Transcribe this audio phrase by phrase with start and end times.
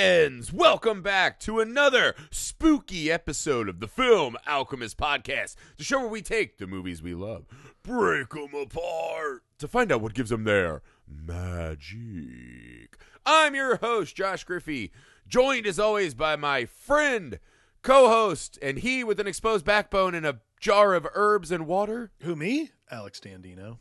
[0.00, 6.08] Friends, welcome back to another spooky episode of the Film Alchemist Podcast, the show where
[6.08, 7.44] we take the movies we love,
[7.82, 12.96] break them apart to find out what gives them their magic.
[13.26, 14.90] I'm your host, Josh Griffey,
[15.28, 17.38] joined as always by my friend,
[17.82, 22.10] co host, and he with an exposed backbone and a jar of herbs and water.
[22.22, 22.70] Who me?
[22.90, 23.80] Alex Dandino.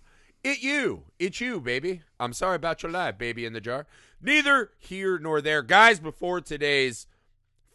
[0.49, 1.03] It you.
[1.19, 2.01] It's you, baby.
[2.19, 3.85] I'm sorry about your life, baby in the jar.
[4.19, 5.61] Neither here nor there.
[5.61, 7.05] Guys, before today's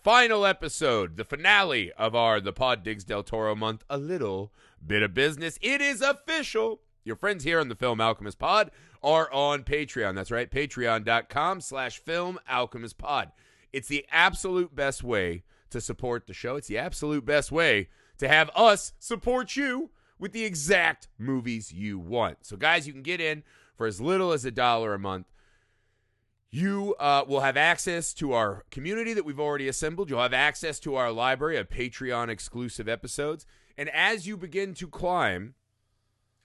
[0.03, 4.53] final episode, the finale of our The Pod Digs Del Toro month, a little
[4.85, 5.57] bit of business.
[5.63, 6.81] It is official.
[7.05, 8.73] Your friends here on the Film Alchemist Pod
[9.05, 10.17] are on Patreon.
[10.17, 13.31] That's right, patreon.com slash film alchemist pod.
[13.73, 16.57] It's the absolute best way to support the show.
[16.57, 21.99] It's the absolute best way to have us support you with the exact movies you
[21.99, 22.39] want.
[22.43, 23.43] So, guys, you can get in
[23.77, 25.27] for as little as a dollar a month.
[26.51, 30.09] You uh, will have access to our community that we've already assembled.
[30.09, 33.45] You'll have access to our library of Patreon exclusive episodes.
[33.77, 35.55] And as you begin to climb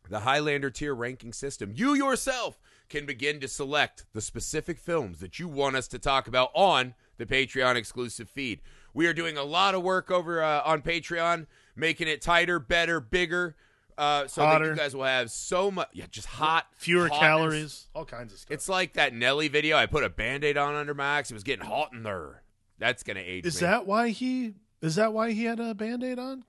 [0.10, 5.38] the Highlander tier ranking system, you yourself can begin to select the specific films that
[5.38, 8.62] you want us to talk about on the Patreon exclusive feed.
[8.96, 11.46] We are doing a lot of work over uh, on Patreon,
[11.80, 13.56] making it tighter, better, bigger,
[13.98, 14.70] uh, so that Hotter.
[14.72, 17.20] you guys will have so much, yeah, just hot, Fewer hotness.
[17.20, 18.52] calories, all kinds of stuff.
[18.52, 19.76] It's like that Nelly video.
[19.78, 21.32] I put a band-aid on under my eyes.
[21.32, 22.44] It was getting hot in there.
[22.78, 23.68] That's gonna age is me.
[23.68, 26.46] that why he is that why he had a band-aid on?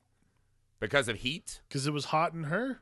[0.78, 1.61] because of heat?
[1.69, 2.81] Because it was hot in her?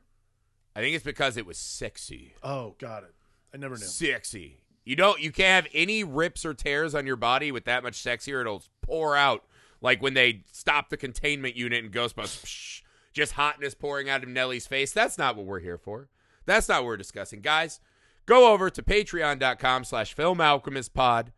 [0.75, 2.35] I think it's because it was sexy.
[2.43, 3.13] Oh, got it.
[3.53, 3.83] I never knew.
[3.83, 4.61] Sexy.
[4.85, 5.19] You don't.
[5.19, 8.39] You can't have any rips or tears on your body with that much sexier.
[8.41, 9.43] It'll pour out
[9.81, 12.81] like when they stop the containment unit in Ghostbusters.
[13.13, 14.91] Just hotness pouring out of Nelly's face.
[14.91, 16.09] That's not what we're here for.
[16.45, 17.79] That's not what we're discussing, guys.
[18.25, 21.31] Go over to Patreon.com/slash Film Alchemist Pod.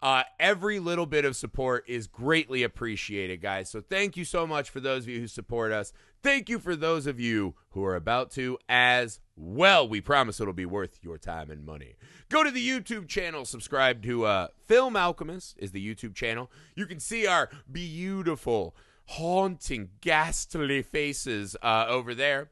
[0.00, 3.68] Uh, every little bit of support is greatly appreciated, guys.
[3.68, 5.92] So thank you so much for those of you who support us.
[6.22, 9.88] Thank you for those of you who are about to as well.
[9.88, 11.94] We promise it'll be worth your time and money.
[12.28, 16.50] Go to the YouTube channel, subscribe to uh, Film Alchemist is the YouTube channel.
[16.74, 18.74] You can see our beautiful,
[19.06, 22.50] haunting, ghastly faces uh, over there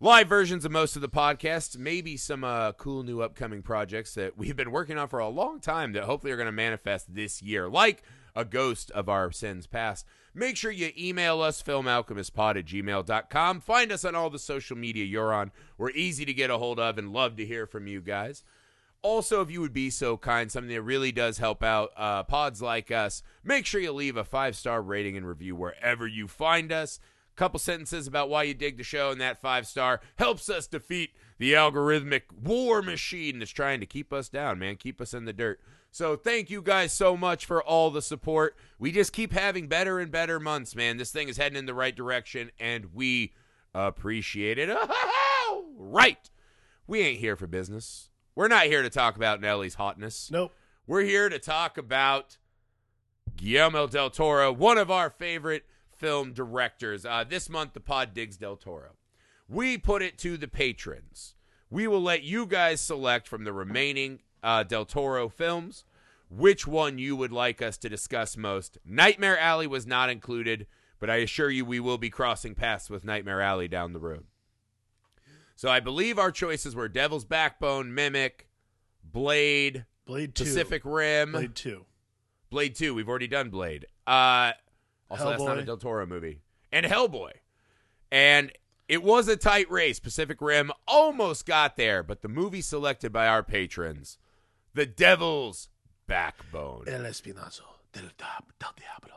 [0.00, 4.36] live versions of most of the podcasts, maybe some uh, cool new upcoming projects that
[4.36, 7.40] we've been working on for a long time that hopefully are going to manifest this
[7.42, 8.02] year, like
[8.36, 10.06] a ghost of our sins past.
[10.34, 13.60] Make sure you email us, filmalchemistpod at gmail.com.
[13.62, 15.50] Find us on all the social media you're on.
[15.78, 18.44] We're easy to get a hold of and love to hear from you guys.
[19.00, 22.60] Also, if you would be so kind, something that really does help out uh, pods
[22.60, 26.70] like us, make sure you leave a five star rating and review wherever you find
[26.70, 27.00] us.
[27.32, 30.66] A couple sentences about why you dig the show, and that five star helps us
[30.66, 35.24] defeat the algorithmic war machine that's trying to keep us down, man, keep us in
[35.24, 35.60] the dirt.
[35.96, 38.54] So, thank you guys so much for all the support.
[38.78, 40.98] We just keep having better and better months, man.
[40.98, 43.32] This thing is heading in the right direction, and we
[43.74, 44.68] appreciate it.
[45.78, 46.30] right.
[46.86, 48.10] We ain't here for business.
[48.34, 50.30] We're not here to talk about Nelly's hotness.
[50.30, 50.52] Nope.
[50.86, 52.36] We're here to talk about
[53.34, 55.64] Guillermo del Toro, one of our favorite
[55.96, 57.06] film directors.
[57.06, 58.96] Uh, this month, the pod digs del Toro.
[59.48, 61.36] We put it to the patrons.
[61.70, 65.84] We will let you guys select from the remaining uh, del Toro films
[66.28, 68.78] which one you would like us to discuss most.
[68.84, 70.66] Nightmare Alley was not included,
[70.98, 74.24] but I assure you we will be crossing paths with Nightmare Alley down the road.
[75.54, 78.48] So I believe our choices were Devil's Backbone, Mimic,
[79.04, 80.44] Blade, Blade two.
[80.44, 81.84] Pacific Rim, Blade two.
[82.50, 82.94] Blade 2.
[82.94, 83.86] We've already done Blade.
[84.06, 84.52] Uh,
[85.10, 86.40] also, that's not a Del Toro movie.
[86.72, 87.32] And Hellboy.
[88.10, 88.52] And
[88.88, 89.98] it was a tight race.
[89.98, 94.16] Pacific Rim almost got there, but the movie selected by our patrons,
[94.76, 95.70] The Devil's
[96.06, 96.84] Backbone.
[96.86, 97.62] El Espinazo
[97.94, 99.16] del, del Diablo.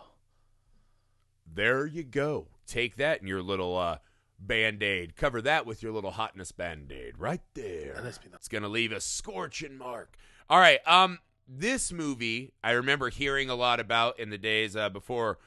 [1.45, 2.47] There you go.
[2.65, 3.97] Take that in your little uh,
[4.39, 5.17] band aid.
[5.17, 8.01] Cover that with your little hotness band aid right there.
[8.33, 10.15] It's gonna leave a scorching mark.
[10.49, 10.79] All right.
[10.87, 15.39] Um, this movie I remember hearing a lot about in the days uh, before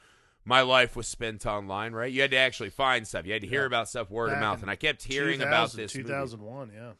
[0.45, 1.93] my life was spent online.
[1.93, 3.25] Right, you had to actually find stuff.
[3.25, 3.67] You had to hear Yeah.
[3.67, 5.95] about stuff word of mouth, and I kept hearing about this.
[5.95, 6.07] movie.
[6.09, 6.91] 2001, yeah.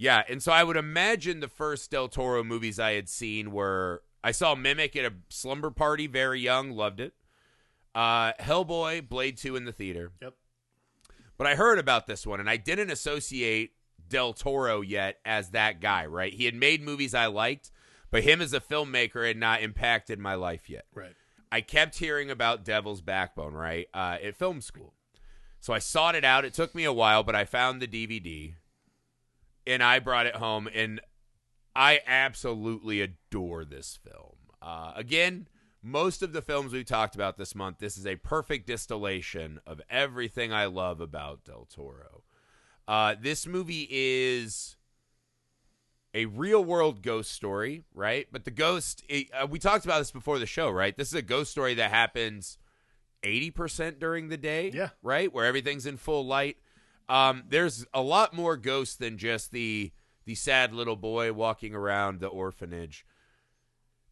[0.00, 4.02] Yeah, and so I would imagine the first Del Toro movies I had seen were
[4.24, 7.12] I saw Mimic at a slumber party, very young, loved it.
[7.94, 10.12] Uh, Hellboy, Blade Two in the theater.
[10.22, 10.32] Yep.
[11.36, 13.72] But I heard about this one, and I didn't associate
[14.08, 16.06] Del Toro yet as that guy.
[16.06, 16.32] Right?
[16.32, 17.70] He had made movies I liked,
[18.10, 20.86] but him as a filmmaker had not impacted my life yet.
[20.94, 21.14] Right.
[21.52, 24.94] I kept hearing about Devil's Backbone, right, uh, at film school.
[25.60, 26.46] So I sought it out.
[26.46, 28.54] It took me a while, but I found the DVD
[29.70, 31.00] and I brought it home, and
[31.74, 34.36] I absolutely adore this film.
[34.60, 35.48] Uh, again,
[35.82, 39.80] most of the films we've talked about this month, this is a perfect distillation of
[39.88, 42.22] everything I love about Del Toro.
[42.88, 44.76] Uh, this movie is
[46.12, 48.26] a real world ghost story, right?
[48.32, 50.96] But the ghost, it, uh, we talked about this before the show, right?
[50.96, 52.58] This is a ghost story that happens
[53.22, 54.90] 80% during the day, Yeah.
[55.02, 55.32] right?
[55.32, 56.56] Where everything's in full light.
[57.10, 59.90] Um, there's a lot more ghosts than just the
[60.26, 63.04] the sad little boy walking around the orphanage.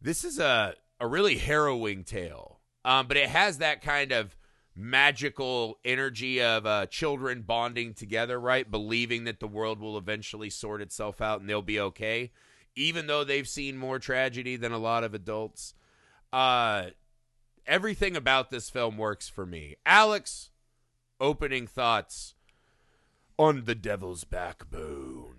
[0.01, 4.35] This is a a really harrowing tale, um, but it has that kind of
[4.75, 8.69] magical energy of uh, children bonding together, right?
[8.69, 12.31] Believing that the world will eventually sort itself out and they'll be okay,
[12.75, 15.73] even though they've seen more tragedy than a lot of adults.
[16.33, 16.87] Uh,
[17.65, 19.75] everything about this film works for me.
[19.85, 20.49] Alex,
[21.21, 22.35] opening thoughts
[23.39, 25.37] on The Devil's Backbone.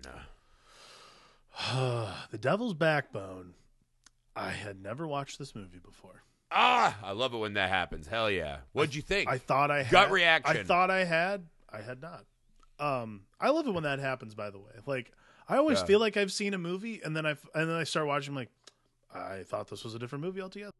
[1.71, 3.53] the Devil's Backbone.
[4.35, 6.23] I had never watched this movie before.
[6.51, 8.07] Ah, I love it when that happens.
[8.07, 8.57] Hell yeah.
[8.73, 9.29] What'd you think?
[9.29, 10.57] I thought I had, Gut reaction.
[10.57, 11.45] I thought I had.
[11.69, 12.25] I had not.
[12.79, 14.33] Um, I love it when that happens.
[14.35, 15.11] By the way, like
[15.47, 15.85] I always Yeah.
[15.85, 18.31] feel like I've seen a movie and then I and then I start watching.
[18.31, 18.49] I'm like,
[19.13, 20.71] I thought this was a different movie altogether.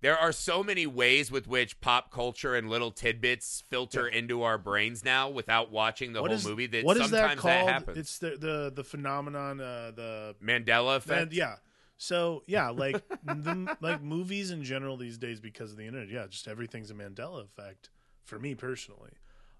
[0.00, 4.58] There are so many ways with which pop culture and little tidbits filter into our
[4.58, 7.68] brains now without watching the What whole is movie that what is sometimes that called?
[7.68, 7.98] happens.
[7.98, 9.60] it's the the the phenomenon.
[9.60, 11.22] Uh, the Mandela effect.
[11.22, 11.56] and yeah.
[11.96, 16.08] So yeah, like the, like movies in general these days because of the internet.
[16.10, 17.90] Yeah, just everything's a Mandela effect
[18.24, 19.12] for me personally.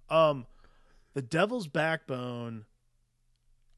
[0.09, 0.47] Um,
[1.15, 2.65] the Devil's Backbone.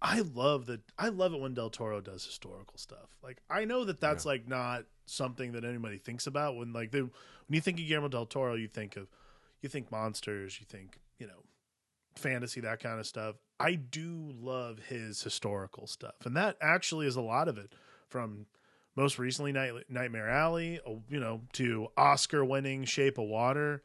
[0.02, 0.80] I love that.
[0.98, 3.16] I love it when Del Toro does historical stuff.
[3.22, 7.00] Like I know that that's like not something that anybody thinks about when like they
[7.00, 7.10] when
[7.48, 9.08] you think of Guillermo del Toro, you think of
[9.60, 11.42] you think monsters, you think you know
[12.16, 13.36] fantasy, that kind of stuff.
[13.58, 17.72] I do love his historical stuff, and that actually is a lot of it.
[18.08, 18.46] From
[18.96, 23.82] most recently, Night, Nightmare Alley, you know, to Oscar-winning Shape of Water,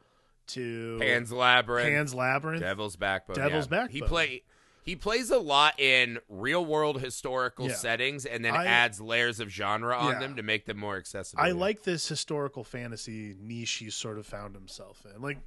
[0.48, 1.88] to Pan's Labyrinth.
[1.88, 2.62] Pan's Labyrinth.
[2.62, 3.36] Devil's Backbone.
[3.36, 3.86] Devil's yeah.
[3.88, 4.40] He Backbone.
[4.86, 7.74] He plays a lot in real world historical Yeah.
[7.74, 10.18] settings and then I- adds layers of genre on Yeah.
[10.20, 11.42] them to make them more accessible.
[11.42, 15.20] I like this historical fantasy niche he's sort of found himself in.
[15.20, 15.38] Like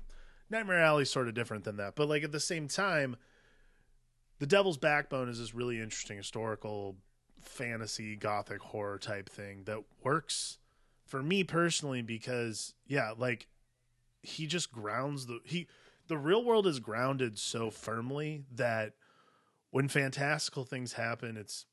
[0.51, 3.15] Nightmare Alley's sort of different than that, but like at the same time,
[4.39, 6.97] The Devil's Backbone is this really interesting historical
[7.41, 10.57] fantasy gothic horror type thing that works
[11.05, 13.47] for me personally because yeah, like
[14.21, 15.67] he just grounds the he
[16.07, 18.93] the real world is grounded so firmly that
[19.71, 21.65] when fantastical things happen, it's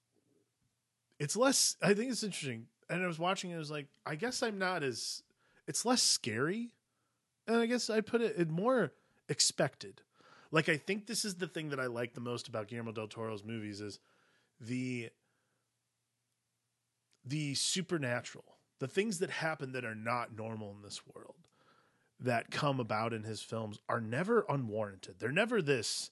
[1.19, 2.67] it's less i think it's interesting.
[2.89, 5.23] And i was watching it I was like i guess i'm not as
[5.67, 6.73] it's less scary.
[7.47, 8.93] And i guess i put it in more
[9.29, 10.03] expected.
[10.51, 13.09] Like i think this is the thing that i like the most about guillermo del
[13.09, 13.99] toro's movies is
[14.61, 15.11] the
[17.25, 18.45] the supernatural
[18.79, 21.35] the things that happen that are not normal in this world
[22.21, 25.17] that come about in his films are never unwarranted.
[25.19, 26.11] They're never this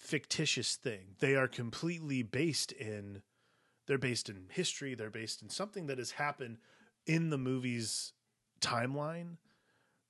[0.00, 1.14] fictitious thing.
[1.20, 3.22] They are completely based in
[3.86, 6.58] they're based in history they're based in something that has happened
[7.06, 8.12] in the movie's
[8.60, 9.36] timeline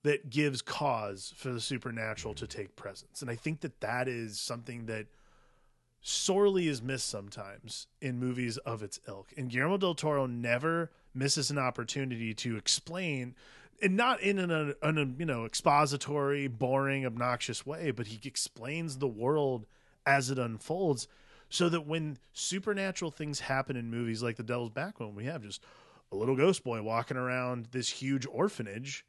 [0.03, 3.21] that gives cause for the supernatural to take presence.
[3.21, 5.07] And i think that that is something that
[6.03, 9.33] sorely is missed sometimes in movies of its ilk.
[9.37, 13.35] And guillermo del toro never misses an opportunity to explain
[13.83, 19.09] and not in an, an you know expository boring obnoxious way but he explains the
[19.09, 19.67] world
[20.07, 21.09] as it unfolds
[21.49, 25.63] so that when supernatural things happen in movies like The Devil's Backbone, we have just
[26.13, 29.05] a little ghost boy walking around this huge orphanage.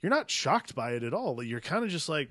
[0.00, 1.42] You're not shocked by it at all.
[1.42, 2.30] You're kind of just like,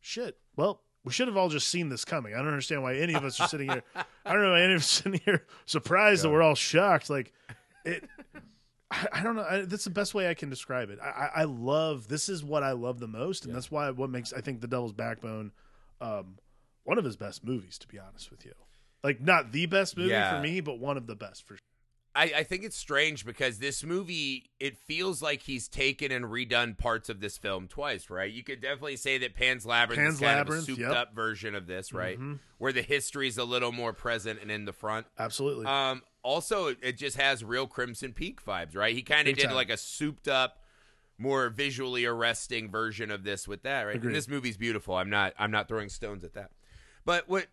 [0.00, 0.38] shit.
[0.56, 2.34] Well, we should have all just seen this coming.
[2.34, 3.82] I don't understand why any of us are sitting here.
[4.24, 7.10] I don't know why any of us are sitting here surprised that we're all shocked.
[7.10, 7.32] Like
[7.84, 8.04] it.
[8.90, 9.46] I, I don't know.
[9.48, 10.98] I, that's the best way I can describe it.
[11.02, 14.10] I, I, I love this is what I love the most, and that's why what
[14.10, 15.52] makes I think The Devil's Backbone
[16.00, 16.38] um,
[16.84, 17.78] one of his best movies.
[17.78, 18.52] To be honest with you,
[19.02, 20.36] like not the best movie Yeah.
[20.36, 21.60] for me, but one of the best for sure.
[22.14, 26.76] I, I think it's strange because this movie it feels like he's taken and redone
[26.76, 28.32] parts of this film twice, right?
[28.32, 30.96] You could definitely say that Pan's Labyrinth Pan's is kind Labyrinth, of a souped yep.
[30.96, 32.18] up version of this, right?
[32.18, 32.40] Mhm.
[32.56, 35.06] Where the history's a little more present and in the front.
[35.18, 35.66] Absolutely.
[35.66, 38.94] Um, also, it just has real Crimson Peak vibes, right?
[38.96, 39.54] He kind of did time.
[39.54, 40.58] like a souped up,
[41.18, 44.00] more visually arresting version of this with that, right?
[44.02, 44.94] And this movie's beautiful.
[44.94, 46.52] I'm not I'm not throwing stones at that.
[47.04, 47.48] But what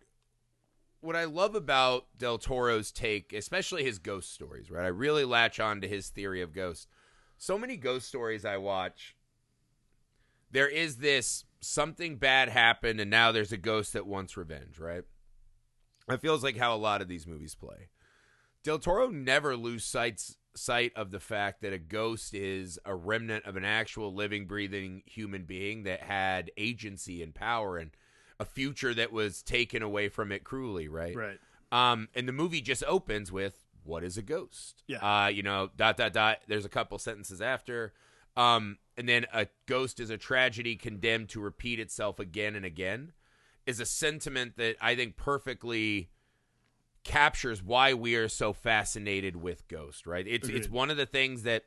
[1.00, 4.84] what I love about Del Toro's take, especially his ghost stories, right?
[4.84, 6.86] I really latch on to his theory of ghosts.
[7.38, 9.16] So many ghost stories I watch,
[10.50, 15.02] there is this something bad happened and now there's a ghost that wants revenge, right?
[16.08, 17.88] It feels like how a lot of these movies play.
[18.62, 23.44] Del Toro never lose sights sight of the fact that a ghost is a remnant
[23.44, 27.90] of an actual living, breathing human being that had agency and power and
[28.38, 31.16] a future that was taken away from it cruelly, right?
[31.16, 31.38] Right.
[31.72, 34.98] Um, and the movie just opens with "What is a ghost?" Yeah.
[34.98, 36.38] Uh, you know, dot dot dot.
[36.46, 37.92] There's a couple sentences after,
[38.36, 43.12] um, and then a ghost is a tragedy condemned to repeat itself again and again.
[43.66, 46.10] Is a sentiment that I think perfectly
[47.06, 50.06] captures why we are so fascinated with ghost.
[50.06, 50.26] Right?
[50.26, 51.64] It's it's one of the things that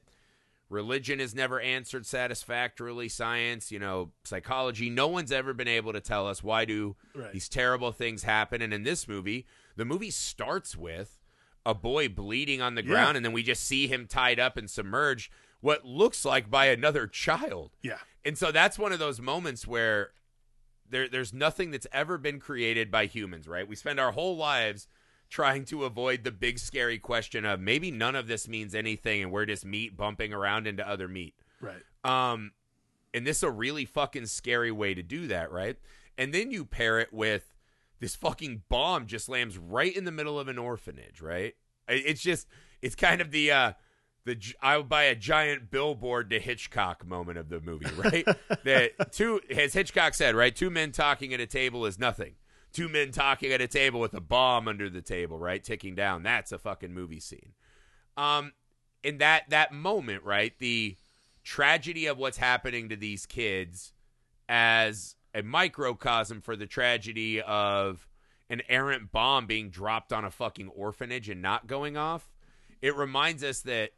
[0.70, 3.10] religion has never answered satisfactorily.
[3.10, 4.90] Science, you know, psychology.
[4.90, 7.32] No one's ever been able to tell us why do Right.
[7.34, 8.62] these terrible things happen.
[8.62, 11.20] And in this movie, the movie starts with
[11.66, 12.90] a boy bleeding on the Yeah.
[12.90, 16.68] ground, and then we just see him tied up and submerged, what looks like by
[16.68, 17.72] another child.
[17.82, 17.98] Yeah.
[18.24, 20.12] And so that's one of those moments where
[20.90, 23.68] there, there's nothing that's ever been created by humans, right?
[23.68, 24.88] We spend our whole lives
[25.30, 29.32] trying to avoid the big scary question of maybe none of this means anything and
[29.32, 31.36] we're just meat bumping around into other meat.
[31.62, 31.84] Right.
[32.04, 32.52] Um,
[33.14, 35.78] and this is a really fucking scary way to do that, right?
[36.18, 37.56] And then you pair it with
[38.00, 41.56] this fucking bomb just lands right in the middle of an orphanage, right?
[41.88, 42.48] It's just,
[42.82, 43.74] it's kind of the, uh,
[44.26, 48.26] the I'll buy a giant billboard to Hitchcock moment of the movie, right?
[48.64, 50.56] that two, as Hitchcock said, right?
[50.56, 52.36] Two men talking at a table is nothing.
[52.72, 55.64] Two men talking at a table with a bomb under the table, right?
[55.64, 56.24] Ticking down.
[56.24, 57.54] That's a fucking movie scene.
[58.16, 58.54] Um,
[59.04, 60.54] in that that moment, right?
[60.60, 60.96] The
[61.44, 63.94] tragedy of what's happening to these kids
[64.48, 68.08] as a microcosm for the tragedy of
[68.50, 72.32] an errant bomb being dropped on a fucking orphanage and not going off.
[72.82, 73.92] It reminds us that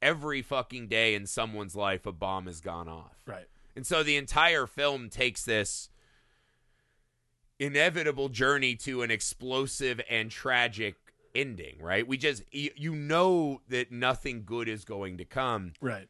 [0.00, 3.22] every fucking day in someone's life a bomb has gone off.
[3.26, 3.46] Right.
[3.76, 5.88] And so the entire film takes this
[7.58, 10.96] inevitable journey to an explosive and tragic
[11.34, 12.06] ending, right?
[12.06, 16.08] We just you, know that nothing good is going to come, Right.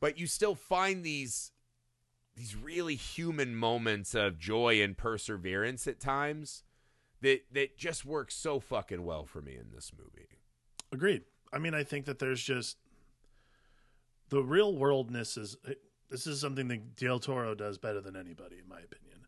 [0.00, 1.50] but you still find these
[2.34, 6.64] these really human moments of joy and perseverance at times
[7.20, 10.28] that that just work so fucking well for me in this movie.
[10.90, 11.22] Agreed.
[11.52, 12.78] I mean, I think that there's just
[14.30, 15.56] the real worldness is
[16.08, 19.26] this is something that Del Toro does better than anybody, in my opinion.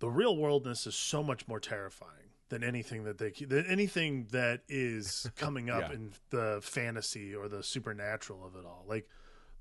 [0.00, 2.10] The real worldness is so much more terrifying
[2.50, 5.94] than anything that they than anything that is coming up Yeah.
[5.96, 8.84] in the fantasy or the supernatural of it all.
[8.86, 9.08] Like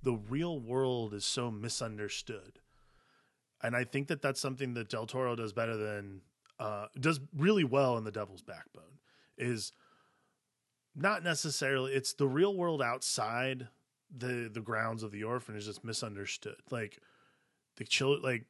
[0.02, 2.60] the real world is so misunderstood,
[3.62, 6.22] and I think that that's something that Del Toro does better than
[6.60, 9.00] uh, does really well in The Devil's Backbone.
[9.38, 9.72] Is
[10.96, 13.68] not necessarily it's the real world outside
[14.16, 17.00] the the grounds of the orphanage that's misunderstood like
[17.78, 18.46] the children like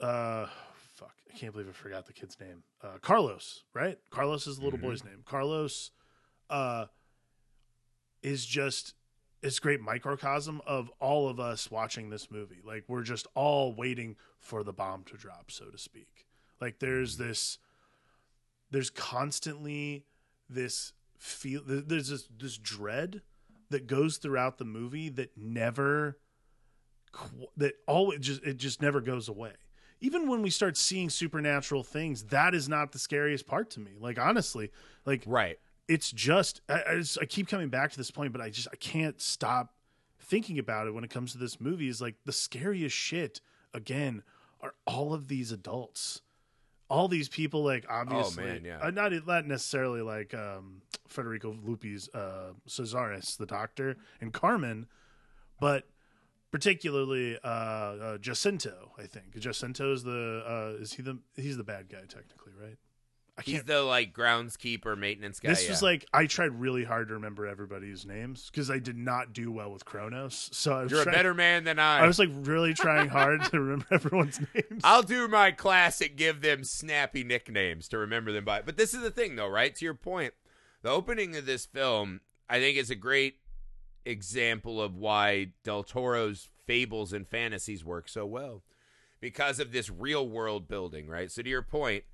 [0.00, 0.46] uh
[0.98, 2.62] fuck i can't believe i forgot the kid's name.
[2.82, 3.98] Uh carlos right?
[4.10, 4.82] Carlos is the little Mhm.
[4.82, 5.22] boy's name.
[5.24, 5.90] Carlos
[6.50, 6.86] uh
[8.22, 8.94] is just
[9.40, 12.60] it's great microcosm of all of us watching this movie.
[12.64, 16.26] Like we're just all waiting for the bomb to drop so to speak.
[16.60, 17.58] Like there's this
[18.70, 20.04] there's constantly
[20.50, 23.22] this feel there's this this dread
[23.70, 26.18] that goes throughout the movie that never
[27.56, 29.52] that always just it just never goes away
[30.00, 33.92] even when we start seeing supernatural things that is not the scariest part to me
[34.00, 34.70] like honestly
[35.04, 35.58] like Right.
[35.88, 38.68] it's just I, I, just I keep coming back to this point but i just
[38.72, 39.74] i can't stop
[40.20, 43.40] thinking about it when it comes to this movie is like the scariest shit
[43.72, 44.22] again
[44.60, 46.20] are all of these adults
[46.90, 48.78] all these people like obviously man, yeah.
[48.80, 54.86] uh, not not necessarily like um federico luppi's uh casares the doctor and carmen
[55.60, 55.84] but
[56.50, 61.64] particularly uh, uh jacinto i think jacinto is the uh is he the he's the
[61.64, 62.78] bad guy technically right
[63.36, 65.50] i He's can't the like groundskeeper maintenance guy.
[65.50, 69.32] this was like I tried really hard to remember everybody's names because I did not
[69.32, 70.50] do well with Cronos.
[70.52, 72.00] So I was You're a better man than I.
[72.00, 74.80] I was like really trying hard to remember everyone's names.
[74.82, 78.62] I'll do my classic give them snappy nicknames to remember them by.
[78.62, 79.72] But this is the thing though, right?
[79.72, 80.34] To your point,
[80.82, 83.36] the opening of this film, I think is a great
[84.04, 88.62] example of why Del Toro's fables and fantasies work so well.
[89.20, 91.30] Because of this real world building, right?
[91.30, 92.04] So to your point,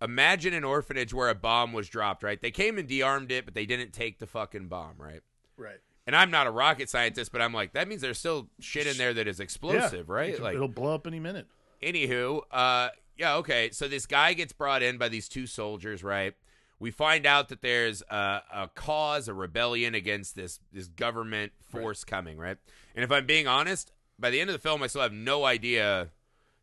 [0.00, 2.40] imagine an orphanage where a bomb was dropped, right?
[2.40, 5.20] They came and de-armed it, but they didn't take the fucking bomb, right?
[5.58, 5.78] right.
[6.06, 8.96] And I'm not a rocket scientist, but I'm like, that means there's still shit in
[8.96, 10.40] there that is explosive, Yeah, right?
[10.40, 11.46] like it'll blow up any minute.
[11.82, 13.70] Anywho, uh, yeah, okay.
[13.70, 16.34] So this guy gets brought in by these two soldiers, right?
[16.84, 22.04] We find out that there's a, a cause, a rebellion against this this government force
[22.04, 22.58] coming, right?
[22.94, 25.44] And if I'm being honest, by the end of the film, I still have no
[25.46, 26.10] idea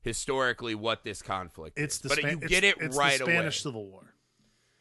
[0.04, 2.02] historically what this conflict It's is.
[2.02, 3.72] the but Span- you it's- get it it's right the Spanish away.
[3.72, 4.14] Civil War.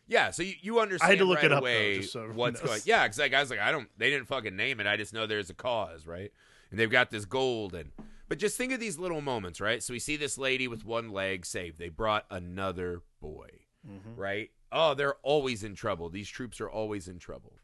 [0.06, 2.12] Yeah, so you, you understand I had to look right it up, though, away just
[2.12, 2.68] so what's knows.
[2.68, 2.80] going.
[2.84, 3.88] Yeah, because like I was like, I don't.
[3.96, 4.86] They didn't fucking name it.
[4.86, 6.32] I just know there's a cause, right?
[6.70, 7.90] And they've got this gold and.
[8.28, 9.82] But just think of these little moments, right?
[9.82, 11.78] So we see this lady with one leg saved.
[11.78, 13.48] They brought another boy,
[13.88, 14.20] Mm-hmm.
[14.20, 14.50] right?
[14.72, 16.08] Oh, they're always in trouble.
[16.10, 17.54] These troops are always in trouble.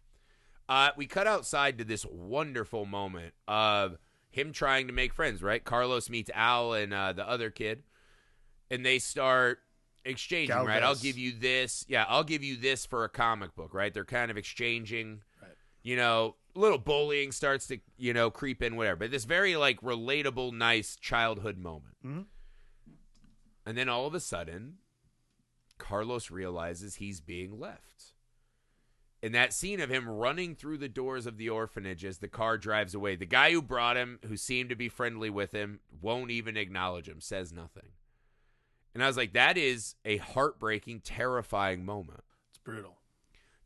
[0.69, 3.99] Uh, we cut outside to this wonderful moment of
[4.31, 5.63] him trying to make friends, right?
[5.65, 7.85] Carlos meets Al and uh, the other kid,
[8.71, 9.61] and they start
[10.05, 10.83] exchanging, right?
[10.83, 11.85] I'll give you this.
[11.89, 13.95] Yeah, I'll give you this for a comic book, right?
[13.95, 15.23] They're kind of exchanging.
[15.41, 15.53] Right.
[15.83, 18.97] You know, little bullying starts to, you know, creep in, whatever.
[18.97, 21.95] But this very, like, relatable, nice childhood moment.
[22.05, 22.25] Mhm.
[23.65, 24.79] And then all of a sudden,
[25.79, 28.13] Carlos realizes he's being left.
[29.23, 32.59] In that scene of him running through the doors of the orphanage as the car
[32.59, 36.31] drives away, the guy who brought him, who seemed to be friendly with him, won't
[36.31, 37.91] even acknowledge him, says nothing.
[38.95, 42.25] And I was like, that is a heartbreaking, terrifying moment.
[42.51, 42.99] It's brutal.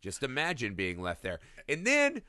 [0.01, 1.41] Just imagine being left there.
[1.69, 2.23] And then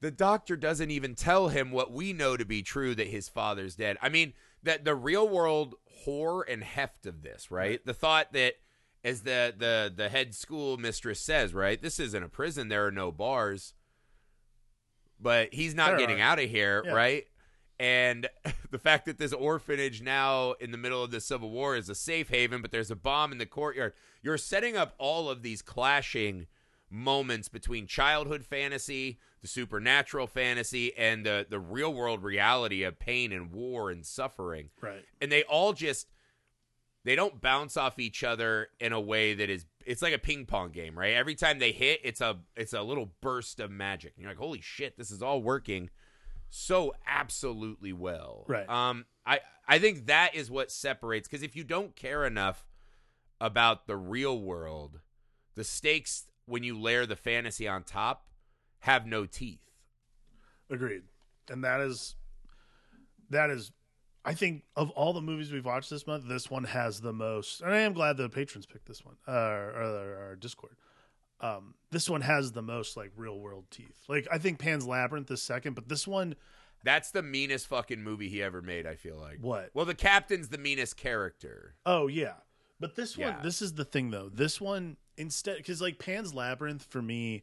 [0.00, 3.76] the doctor doesn't even tell him what we know to be true that his father's
[3.76, 3.96] dead.
[4.02, 7.84] I mean, that the real world horror and heft of this, right?
[7.84, 8.54] The thought that
[9.04, 11.80] as the the the head school mistress says, right?
[11.80, 13.74] This isn't a prison, there are no bars.
[15.22, 16.24] But he's not There getting are.
[16.24, 16.92] out of here, Yeah.
[16.92, 17.24] right?
[17.78, 18.28] And
[18.70, 21.94] the fact that this orphanage now in the middle of the Civil War is a
[21.94, 23.92] safe haven, but there's a bomb in the courtyard.
[24.22, 26.46] You're setting up all of these clashing
[26.90, 33.30] moments between childhood fantasy, the supernatural fantasy, and the, the real world reality of pain
[33.32, 34.70] and war and suffering.
[34.80, 35.04] Right.
[35.20, 36.08] And they all just
[37.04, 40.46] they don't bounce off each other in a way that is it's like a ping
[40.46, 41.14] pong game, right?
[41.14, 44.12] Every time they hit, it's a it's a little burst of magic.
[44.16, 45.90] And you're like, holy shit, this is all working
[46.50, 48.44] so absolutely well.
[48.48, 48.68] Right.
[48.68, 52.66] Um I I think that is what separates because if you don't care enough
[53.40, 55.00] about the real world,
[55.54, 58.26] the stakes when you layer the fantasy on top
[58.80, 59.70] have no teeth.
[60.68, 61.02] Agreed.
[61.48, 62.16] And that is
[63.30, 63.72] that is
[64.24, 67.62] I think of all the movies we've watched this month, this one has the most.
[67.62, 69.82] And I am glad the patrons picked this one, uh, or,
[70.32, 70.76] or Discord.
[71.40, 73.96] Um, this one has the most like real world teeth.
[74.08, 76.34] Like I think Pan's Labyrinth is second, but this one,
[76.84, 79.38] That's the meanest fucking movie he ever made, I feel like.
[79.40, 79.70] what?
[79.72, 81.74] Well, the captain's the meanest character.
[81.86, 82.34] Oh yeah,
[82.78, 83.40] but this one, Yeah.
[83.42, 84.28] this is the thing though.
[84.28, 87.42] This one instead, because like Pan's Labyrinth for me,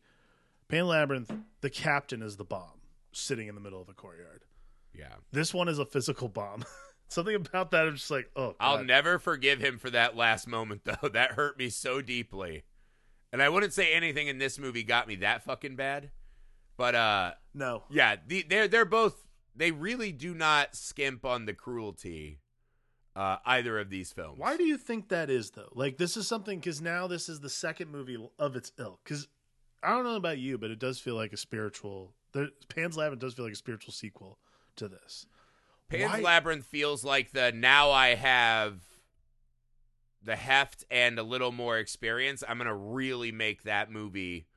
[0.67, 4.43] Pan Labyrinth, the captain is the bomb sitting in the middle of the courtyard.
[4.93, 5.13] Yeah.
[5.31, 6.65] This one is a physical bomb.
[7.09, 10.81] Something about that, I'm just like, oh, I'll never forgive him for that last moment,
[10.85, 11.07] though.
[11.07, 12.63] That hurt me so deeply.
[13.31, 16.11] And I wouldn't say anything in this movie got me that fucking bad.
[16.75, 17.83] But, uh, no.
[17.89, 22.39] yeah, the, they're, they're both, they really do not skimp on the cruelty,
[23.15, 24.37] uh, either of these films.
[24.37, 25.71] Why do you think that is though?
[25.73, 28.99] Like this is something because now this is the second movie of its ilk.
[29.03, 29.27] Because
[29.81, 32.13] I don't know about you, but it does feel like a spiritual.
[32.33, 34.37] The Pan's Labyrinth does feel like a spiritual sequel
[34.77, 35.25] to this.
[35.89, 38.79] Pan's Why- Labyrinth feels like the now I have
[40.23, 42.43] the heft and a little more experience.
[42.47, 44.47] I'm gonna really make that movie,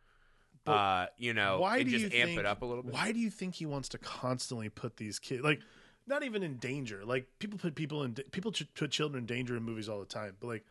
[0.65, 2.83] But uh, you know, why and do just you amp think, it up a little
[2.83, 2.93] bit.
[2.93, 5.61] Why do you think he wants to constantly put these kids like
[6.07, 7.03] not even in danger?
[7.05, 10.37] Like people put people in people put children in danger in movies all the time,
[10.41, 10.65] but like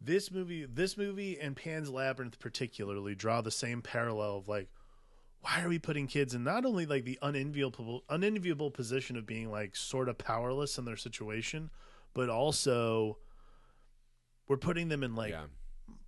[0.00, 4.68] this movie, this movie and Pan's Labyrinth particularly draw the same parallel of like
[5.46, 9.50] why are we putting kids in not only like the unenviable unenviable position of being
[9.50, 11.70] like sort of powerless in their situation,
[12.14, 13.18] but also
[14.48, 15.44] we're putting them in like yeah.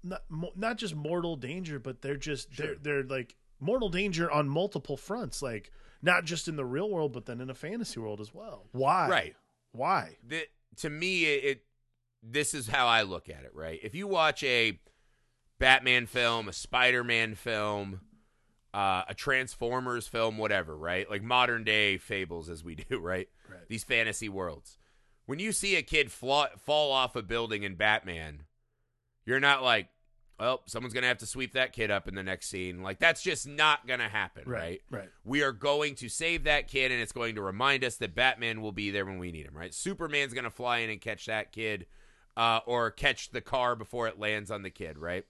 [0.03, 0.23] not
[0.57, 5.41] not just mortal danger, but they're just they're they're like mortal danger on multiple fronts,
[5.41, 5.71] like
[6.03, 8.65] not just in the real world, but then in a fantasy world as well.
[8.73, 9.09] Why?
[9.09, 9.37] Right.
[9.71, 10.17] Why?
[10.27, 10.49] the,
[10.79, 11.65] to me it, it
[12.23, 13.79] this is how I look at it, right?
[13.85, 14.81] If you watch a
[15.61, 18.01] Batman film, a Spider-Man film,
[18.75, 21.09] uh, a Transformers film, whatever, right?
[21.11, 23.29] Like modern day fables as we do, right?
[23.51, 23.69] Right.
[23.69, 24.79] These fantasy worlds.
[25.27, 28.45] When you see a kid fla- fall off a building in Batman,
[29.27, 29.89] you're not like,
[30.41, 32.83] well, someone's going to have to sweep that kid up in the next scene.
[32.83, 34.81] Like that's just not going to happen, right?
[34.91, 35.09] Right.
[35.25, 38.63] we are going to save that kid and it's going to remind us that batman
[38.63, 41.27] will be there when we need him right superman's going to fly in and catch
[41.27, 41.87] that kid
[42.37, 45.27] uh, or catch the car before it lands on the kid right Right.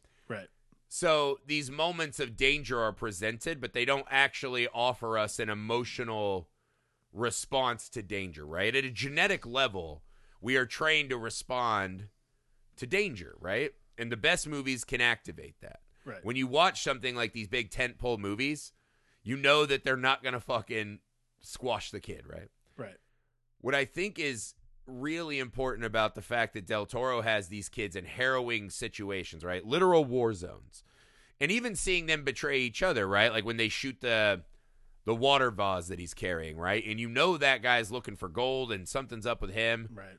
[0.89, 6.49] So these moments of danger are presented but they don't actually offer us an emotional
[7.13, 10.03] response to danger right at a genetic level
[10.41, 12.09] we are trained to respond
[12.77, 16.25] to danger right and the best movies can activate that Right.
[16.25, 18.73] when you watch something like these big tentpole movies,
[19.23, 21.01] you know that they're not gonna fucking
[21.43, 22.49] squash the kid, right?
[22.79, 22.97] Right.
[23.61, 24.55] What I think is
[24.89, 29.65] really important about the fact that Del Toro has these kids in harrowing situations, right?
[29.65, 30.83] Literal war zones.
[31.41, 33.31] And even seeing them betray each other, right?
[33.33, 34.43] Like when they shoot the
[35.05, 36.85] the water vase that he's carrying, right?
[36.87, 39.89] And you know that guy's looking for gold and something's up with him.
[39.95, 40.19] Right.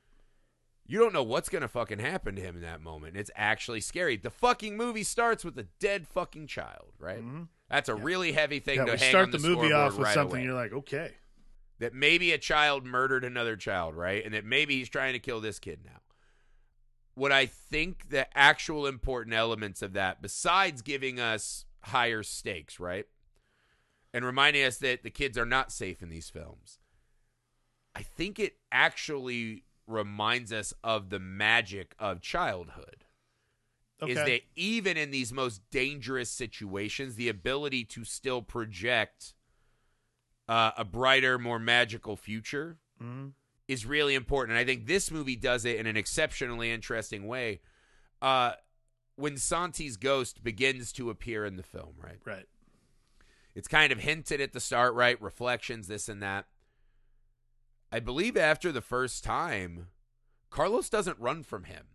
[0.88, 3.16] You don't know what's going to fucking happen to him in that moment.
[3.16, 4.18] It's actually scary.
[4.18, 7.24] The fucking movie starts with a dead fucking child, right?
[7.24, 7.50] Mhm.
[7.70, 10.08] That's a really heavy thing Yeah, to we hang start the, the, movie off with
[10.08, 10.46] right something away.
[10.46, 11.12] you're like, okay.
[11.80, 14.24] That maybe a child murdered another child, right?
[14.24, 16.02] And that maybe he's trying to kill this kid now.
[17.16, 23.06] What I think the actual important elements of that, besides giving us higher stakes, right?
[24.14, 26.80] And reminding us that the kids are not safe in these films,
[27.96, 33.06] I think it actually reminds us of the magic of childhood.
[34.02, 34.12] Okay.
[34.14, 39.34] Is that even in these most dangerous situations, the ability to still project
[40.50, 43.34] uh, a brighter, more magical future Mhm.
[43.68, 44.58] is really important.
[44.58, 47.62] And I think this movie does it in an exceptionally interesting way.
[48.22, 48.54] Uh,
[49.16, 52.20] when Santi's ghost begins to appear in the film, right?
[52.26, 52.48] Right.
[53.54, 55.22] It's kind of hinted at the start, right?
[55.22, 56.48] Reflections, this and that.
[57.92, 59.90] I believe after the first time,
[60.50, 61.88] Carlos doesn't run from him.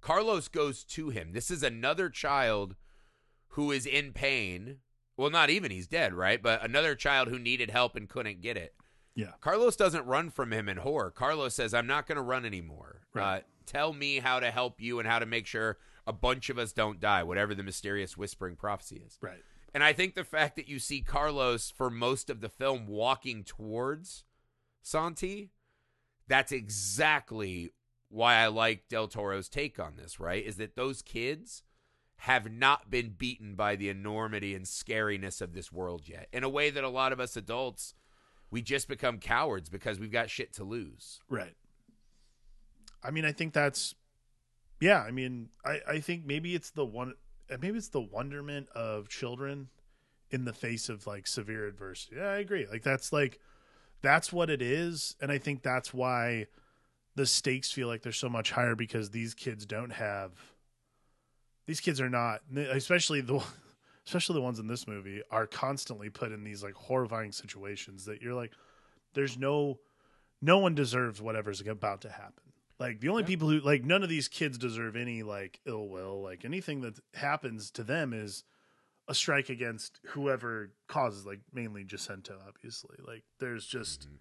[0.00, 1.32] Carlos goes to him.
[1.32, 2.76] This is another child
[3.48, 4.78] who is in pain.
[5.18, 6.40] Well, not even he's dead, right?
[6.40, 8.72] But another child who needed help and couldn't get it.
[9.16, 9.32] Yeah.
[9.40, 11.10] Carlos doesn't run from him in horror.
[11.10, 13.02] Carlos says, I'm not going to run anymore.
[13.12, 13.38] Right.
[13.38, 16.58] Uh, tell me how to help you and how to make sure a bunch of
[16.58, 19.18] us don't die, whatever the mysterious whispering prophecy is.
[19.20, 19.42] Right.
[19.74, 23.42] And I think the fact that you see Carlos for most of the film walking
[23.42, 24.24] towards
[24.82, 25.50] Santi,
[26.28, 27.72] that's exactly
[28.08, 30.44] why I like Del Toro's take on this, right?
[30.44, 31.64] Is that those kids
[32.22, 36.28] have not been beaten by the enormity and scariness of this world yet.
[36.32, 37.94] In a way that a lot of us adults,
[38.50, 41.20] we just become cowards because we've got shit to lose.
[41.28, 41.54] Right.
[43.04, 43.94] I mean, I think that's,
[44.80, 45.00] yeah.
[45.00, 47.14] I mean, I I think maybe it's the one,
[47.60, 49.68] maybe it's the wonderment of children
[50.30, 52.16] in the face of like severe adversity.
[52.16, 52.66] Yeah, I agree.
[52.66, 53.38] Like that's like,
[54.02, 56.46] that's what it is, and I think that's why
[57.14, 60.32] the stakes feel like they're so much higher because these kids don't have.
[61.68, 63.44] These kids are not, especially the,
[64.06, 68.22] especially the ones in this movie, are constantly put in these like horrifying situations that
[68.22, 68.52] you're like,
[69.12, 69.78] there's no
[70.40, 72.52] no one deserves whatever's about to happen.
[72.78, 73.26] Like the only Yeah.
[73.26, 76.22] people who like none of these kids deserve any like ill will.
[76.22, 78.44] Like anything that happens to them is
[79.06, 82.96] a strike against whoever causes like mainly Jacinto obviously.
[83.06, 84.14] Like there's just mm-hmm.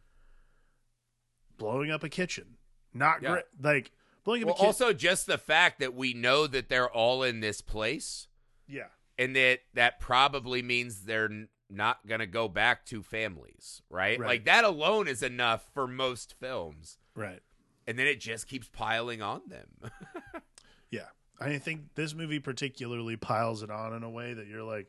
[1.58, 2.58] blowing up a kitchen.
[2.94, 3.30] Not Yeah.
[3.32, 3.92] great like
[4.28, 7.40] blowing up Well, a also just the fact that we know that they're all in
[7.40, 8.28] this place
[8.68, 8.88] yeah.
[9.18, 14.20] and that that probably means they're not going to go back to families, right?
[14.20, 14.28] Right.
[14.28, 16.98] Like that alone is enough for most films.
[17.16, 17.40] Right.
[17.88, 19.92] And then it just keeps piling on them.
[20.90, 21.08] Yeah.
[21.40, 24.88] I think this movie particularly piles it on in a way that you're like,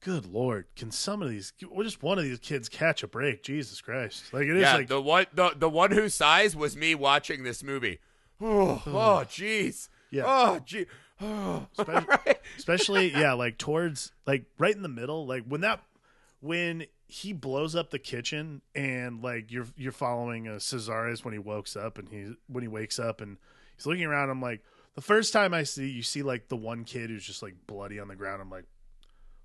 [0.00, 3.42] good lord, can some of these, well, just one of these kids catch a break?
[3.42, 4.32] Jesus Christ!
[4.32, 7.44] Like it is yeah, like, the one the, the one who sighs was me watching
[7.44, 8.00] this movie.
[8.40, 9.88] Oh, oh jeez.
[10.10, 10.24] Yeah.
[10.26, 10.86] Oh, gee.
[11.20, 11.66] Oh.
[11.78, 12.38] Especially- Right.
[12.58, 15.80] especially yeah, like towards like right in the middle, like when that
[16.40, 21.38] when he blows up the kitchen and like you're you're following uh, Casares when he
[21.38, 23.38] wakes up and he when he wakes up and
[23.76, 24.28] he's looking around.
[24.30, 24.62] I'm like,
[24.94, 27.98] the first time I see you see like the one kid who's just like bloody
[27.98, 28.42] on the ground.
[28.42, 28.64] I'm like,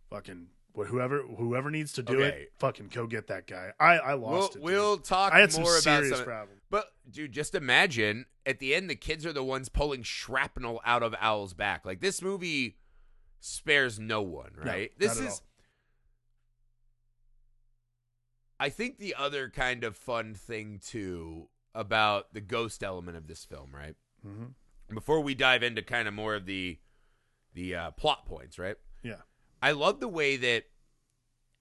[0.10, 0.48] fucking.
[0.74, 2.42] What whoever whoever needs to do Okay.
[2.44, 3.72] it, fucking go get that guy.
[3.80, 4.60] I I We'll, lost it.
[4.60, 4.64] dude.
[4.64, 6.61] we'll talk I had some more about serious some, problems.
[6.72, 11.04] But dude, just imagine at the end the kids are the ones pulling shrapnel out
[11.04, 11.86] of Owl's back.
[11.86, 12.78] Like this movie
[13.42, 14.92] spares no one, No, right?
[14.94, 15.42] not this is all.
[18.60, 23.44] I think the other kind of fun thing too about the ghost element of this
[23.44, 23.96] film, right?
[24.26, 24.54] Mhm.
[24.94, 26.80] Before we dive into kind of more of the
[27.54, 28.78] the uh, plot points, right?
[29.04, 29.22] Yeah.
[29.62, 30.66] I love the way that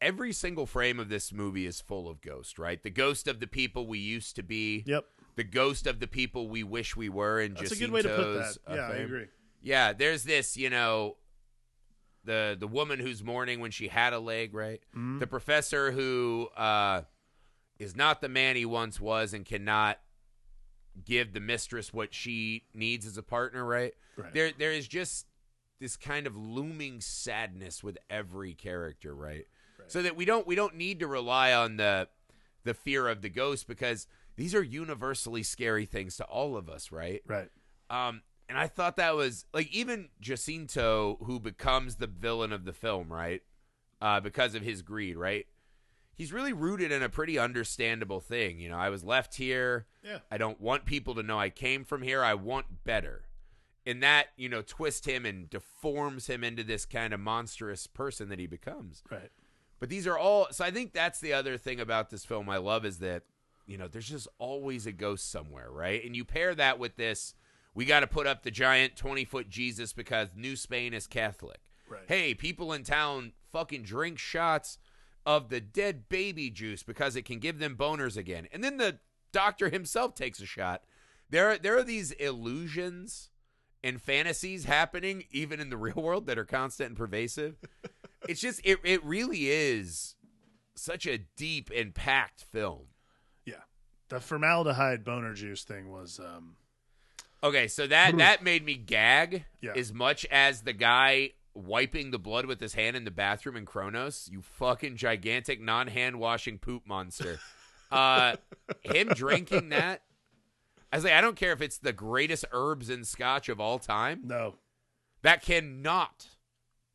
[0.00, 2.82] every single frame of this movie is full of ghost, right?
[2.82, 5.04] The ghost of the people we used to be, Yep.
[5.36, 8.08] the ghost of the people we wish we were in That's a good way to
[8.08, 8.56] put that.
[8.68, 9.26] Yeah, I agree.
[9.62, 11.16] Yeah, there's this, you know,
[12.24, 14.80] the the woman who's mourning when she had a leg, right?
[14.94, 15.20] Mhm.
[15.20, 17.02] The professor who uh,
[17.78, 19.98] is not the man he once was and cannot
[21.04, 23.94] give the mistress what she needs as a partner, right?
[24.16, 24.32] Right.
[24.34, 25.26] There there is just
[25.78, 29.46] this kind of looming sadness with every character, right?
[29.90, 32.08] So that we don't we don't need to rely on the
[32.64, 36.92] the fear of the ghost because these are universally scary things to all of us,
[36.92, 37.22] right?
[37.26, 37.48] Right.
[37.88, 42.72] Um, and I thought that was like even Jacinto, who becomes the villain of the
[42.72, 43.42] film, right?
[44.00, 45.46] Uh, because of his greed, right?
[46.20, 48.60] he's really rooted in a pretty understandable thing.
[48.60, 49.86] You know, I was left here.
[50.04, 50.18] Yeah.
[50.30, 52.22] I don't want people to know I came from here.
[52.22, 53.24] I want better.
[53.86, 58.28] And that, you know, twists him and deforms him into this kind of monstrous person
[58.28, 59.02] that he becomes.
[59.10, 59.30] Right.
[59.80, 62.58] But these are all so I think that's the other thing about this film I
[62.58, 63.24] love is that,
[63.66, 66.04] you know, there's just always a ghost somewhere, right?
[66.04, 67.34] And you pair that with this
[67.74, 71.60] we got to put up the giant 20 foot Jesus because New Spain is Catholic.
[71.88, 72.02] Right.
[72.06, 74.78] Hey, people in town fucking drink shots
[75.26, 78.48] of the dead baby juice because it can give them boners again.
[78.52, 78.98] And then the
[79.32, 80.82] doctor himself takes a shot.
[81.28, 83.30] There, there are these illusions
[83.82, 87.56] and fantasies happening even in the real world that are constant and pervasive.
[88.28, 90.14] It's just, it, it really is
[90.74, 92.86] such a deep and packed film.
[93.44, 93.54] Yeah.
[94.08, 96.56] The formaldehyde boner juice thing was um
[97.42, 99.72] Okay, so that that made me gag Yeah.
[99.74, 103.64] as much as the guy wiping the blood with his hand in the bathroom in
[103.66, 104.28] Cronos.
[104.30, 107.38] You fucking gigantic non-hand washing poop monster.
[107.92, 108.36] Uh,
[108.82, 110.02] him drinking that.
[110.92, 113.80] I was like, I don't care if it's the greatest herbs in Scotch of all
[113.80, 114.20] time.
[114.24, 114.54] no.
[115.22, 116.26] That cannot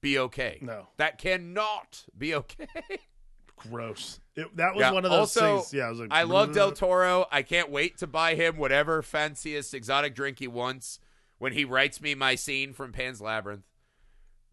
[0.05, 0.59] be okay.
[0.61, 0.87] No.
[0.97, 2.67] That cannot be okay.
[3.57, 4.19] Gross.
[4.35, 5.73] It, that was Yeah, one of those also, things.
[5.73, 7.25] Yeah, I was like I love Del Toro.
[7.31, 10.99] I can't wait to buy him whatever fanciest exotic drink he wants
[11.39, 13.63] when he writes me my scene from Pan's Labyrinth.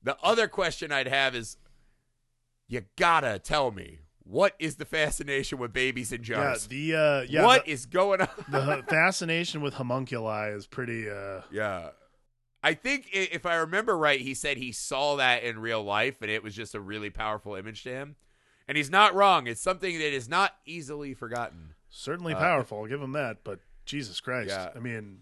[0.03, 1.59] The other question I'd have is
[2.67, 6.67] you gotta tell me what is the fascination with babies Yeah, jars?
[6.69, 8.29] the uh yeah, What the, is going on?
[8.49, 11.91] the fascination with homunculi is pretty uh yeah.
[12.63, 16.31] I think if I remember right, he said he saw that in real life and
[16.31, 18.17] it was just a really powerful image to him.
[18.69, 19.49] And he's not wrong.
[19.49, 21.75] It's something that is not easily forgotten.
[21.91, 22.79] certainly Uh, powerful.
[22.79, 24.51] I'll give him that, but Jesus Christ.
[24.51, 24.71] Yeah.
[24.75, 25.19] I mean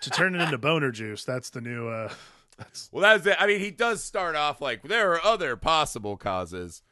[0.00, 2.12] to turn it into boner juice, that's the new uh
[2.56, 3.36] that's Well, that's it.
[3.40, 6.82] I mean, he does start off like there are other possible causes,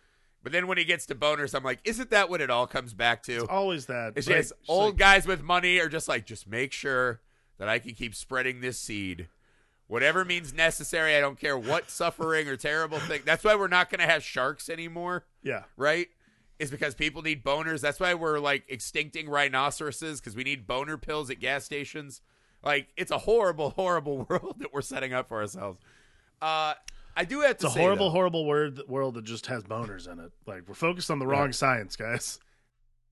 [0.43, 2.95] but then when he gets to boners, I'm like, isn't that what it all comes
[2.95, 3.47] back to?
[3.47, 4.13] always that.
[4.17, 4.39] It's right?
[4.39, 7.21] just It's old like, guys with money are just like, just make sure
[7.59, 9.29] that I can keep spreading this seed.
[9.89, 11.15] Whatever means necessary.
[11.17, 13.23] I don't care what suffering or terrible thing.
[13.25, 15.63] That's why we're not going to have sharks anymore, yeah.
[15.77, 16.09] right?
[16.59, 17.81] Is because people need boners.
[17.83, 22.21] That's why we're like extincting rhinoceroses because we need boner pills at gas stations.
[22.65, 25.79] Like it's a horrible, horrible world that we're setting up for ourselves.
[26.43, 26.75] Uh,
[27.15, 27.67] I do have to say.
[27.67, 30.33] It's a say, horrible, though, horrible word world that just has boners in it.
[30.47, 31.53] Like we're focused on the wrong Yeah.
[31.53, 32.41] science, guys.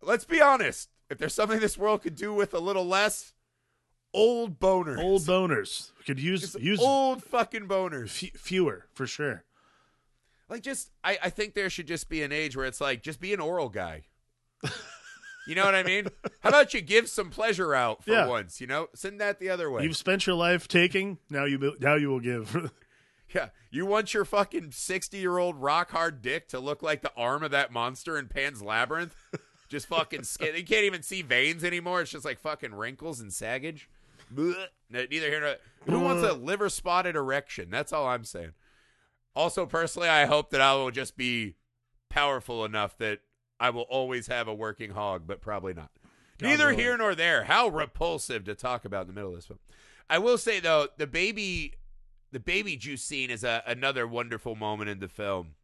[0.02, 0.88] let's be honest.
[1.10, 3.33] If there's something this world could do with a little less,
[4.14, 5.90] old boners, Old boners.
[5.98, 8.24] We could use Just use old fucking boners.
[8.24, 9.44] f- fewer for sure.
[10.48, 13.20] Like, just I, I think there should just be an age where it's like, just
[13.20, 14.04] be an oral guy.
[15.46, 16.06] you know what I mean?
[16.42, 18.26] How about you give some pleasure out for Yeah.
[18.26, 18.60] once?
[18.60, 19.82] You know, send that the other way.
[19.82, 21.18] You've spent your life taking.
[21.30, 22.70] Now you now you will give.
[23.34, 27.50] Yeah, you want your fucking sixty-year-old rock hard dick to look like the arm of
[27.50, 29.16] that monster in Pan's Labyrinth?
[29.68, 30.54] Just fucking skin.
[30.54, 32.02] You can't even see veins anymore.
[32.02, 33.88] It's just like fucking wrinkles and saggage.
[34.34, 34.66] Blech.
[34.90, 37.70] Neither here nor who wants a liver spotted erection?
[37.70, 38.52] That's all I'm saying.
[39.34, 41.56] Also, personally, I hope that I will just be
[42.08, 43.20] powerful enough that
[43.58, 45.90] I will always have a working hog, but probably not.
[46.38, 46.78] God Neither willing.
[46.78, 47.44] here nor there.
[47.44, 49.58] How repulsive to talk about in the middle of this film.
[50.08, 51.74] I will say though, the baby,
[52.30, 55.54] the baby juice scene is a, another wonderful moment in the film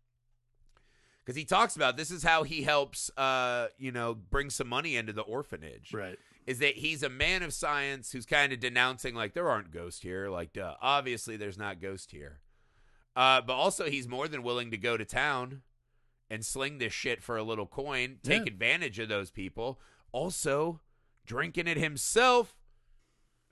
[1.25, 4.97] because he talks about this is how he helps, uh, you know, bring some money
[4.97, 5.93] into the orphanage.
[5.95, 6.19] right.
[6.51, 10.03] Is that he's a man of science who's kind of denouncing like there aren't ghosts
[10.03, 12.41] here, like duh, obviously there's not ghosts here.
[13.15, 15.63] Uh, but also he's more than willing to go to town
[16.29, 18.53] and sling this shit for a little coin, take Yeah.
[18.53, 19.81] advantage of those people.
[20.13, 20.81] Also,
[21.27, 22.57] drinking it himself.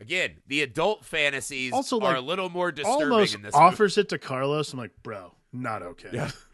[0.01, 3.65] Again, the adult fantasies Also, are a little more disturbing Almost in this movie.
[3.65, 4.73] offers it to Carlos.
[4.73, 6.11] I'm like, bro, not okay.
[6.13, 6.31] Yeah.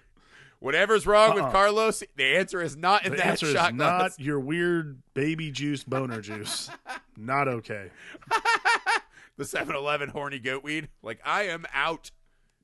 [0.65, 1.53] Whatever's wrong with Uh-uh.
[1.53, 4.01] Carlos, the answer is not in The that answer shot is glass.
[4.19, 6.71] not your weird baby juice boner juice.
[7.19, 7.91] not okay.
[9.37, 10.89] the 7-Eleven horny goat weed.
[11.03, 12.13] Like I am out.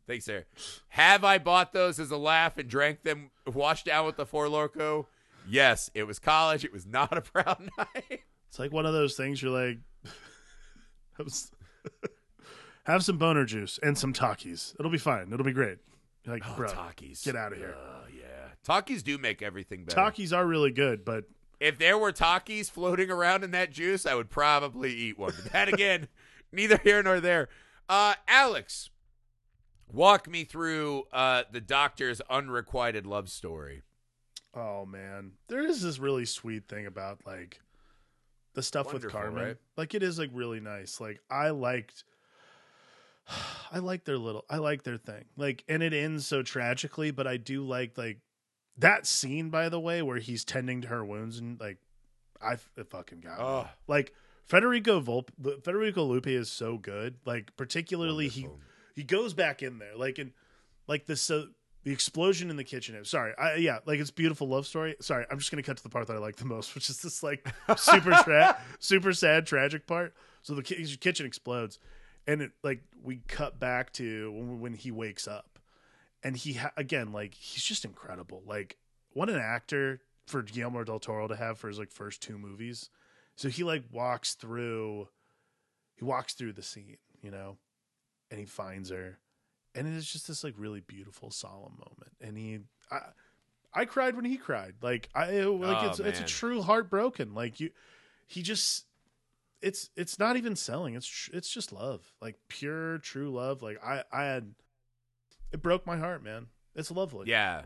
[0.07, 0.47] Thanks, sir.
[0.89, 4.49] Have I bought those as a laugh and drank them washed down with the Four
[4.49, 5.07] Loco?
[5.47, 6.65] Yes, it was college.
[6.65, 8.21] It was not a proud night.
[8.49, 9.77] It's like one of those things you're like,
[12.85, 14.75] have some boner juice and some Takis.
[14.81, 15.31] It'll be fine.
[15.35, 15.77] It'll be great.
[16.27, 17.25] Like, bro, Takis.
[17.25, 17.75] get out of here.
[17.77, 18.49] Oh, yeah.
[18.67, 20.01] Takis do make everything better.
[20.01, 21.25] Takis are really good, but
[21.59, 25.33] if there were Takis floating around in that juice, I would probably eat one.
[25.43, 26.09] But that again,
[26.53, 27.49] neither here nor there.
[27.89, 28.91] Uh, Alex,
[29.93, 33.83] walk me through uh, the doctor's unrequited love story.
[34.55, 37.61] oh man, there is this really sweet thing about like
[38.55, 39.43] the stuff with Carmen.
[39.45, 39.57] right?
[39.77, 41.01] Like it is like really nice.
[41.01, 42.05] Like I liked.
[43.73, 45.25] I like their little I like their thing.
[45.37, 48.19] Like and it ends so tragically, but I do like like
[48.79, 51.79] that scene, by the way, where he's tending to her wounds and like,
[52.43, 53.39] I it fucking got.
[53.39, 53.69] Oh.
[53.87, 54.15] like
[54.47, 57.17] Federico Volpe, Federico Luppi is so good.
[57.25, 58.61] Like particularly he Wonderful.
[58.97, 60.33] he goes back in there like in
[60.89, 61.47] like this so
[61.85, 65.39] the explosion in the kitchen sorry I, yeah like it's beautiful love story sorry i'm
[65.39, 67.47] just gonna cut to the part that i like the most which is this like
[67.79, 71.79] super tra- super sad tragic part so the ki- kitchen explodes
[72.27, 75.59] and it like we cut back to when, when he wakes up.
[76.23, 78.43] And he ha- again like he's just incredible.
[78.47, 78.77] Like
[79.13, 82.91] what an actor for guillermo del toro to have for his like first two movies.
[83.37, 85.09] So he like walks through
[85.97, 87.57] he walks through the scene you know
[88.31, 89.19] and he finds her.
[89.75, 92.13] And it is just this like really beautiful solemn moment.
[92.21, 92.99] And he i
[93.73, 94.75] i cried when he cried.
[94.83, 97.35] Like i like Oh, it's it's a true heartbroken.
[97.35, 97.71] Like you
[98.27, 98.85] he just
[99.63, 103.79] it's it's not even selling it's tr- it's just love like pure true love like
[103.85, 104.55] i i had
[105.53, 107.63] it broke my heart man it's lovely Yeah.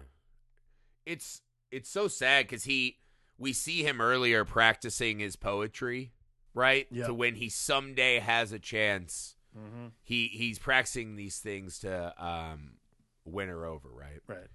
[1.07, 2.99] It's it's so sad because he
[3.37, 6.13] we see him earlier practicing his poetry,
[6.55, 6.87] right?
[6.91, 7.07] Yeah.
[7.09, 9.89] To when he someday has a chance, mm-hmm.
[10.03, 12.79] he he's practicing these things to um
[13.25, 14.21] win her over, right?
[14.27, 14.49] right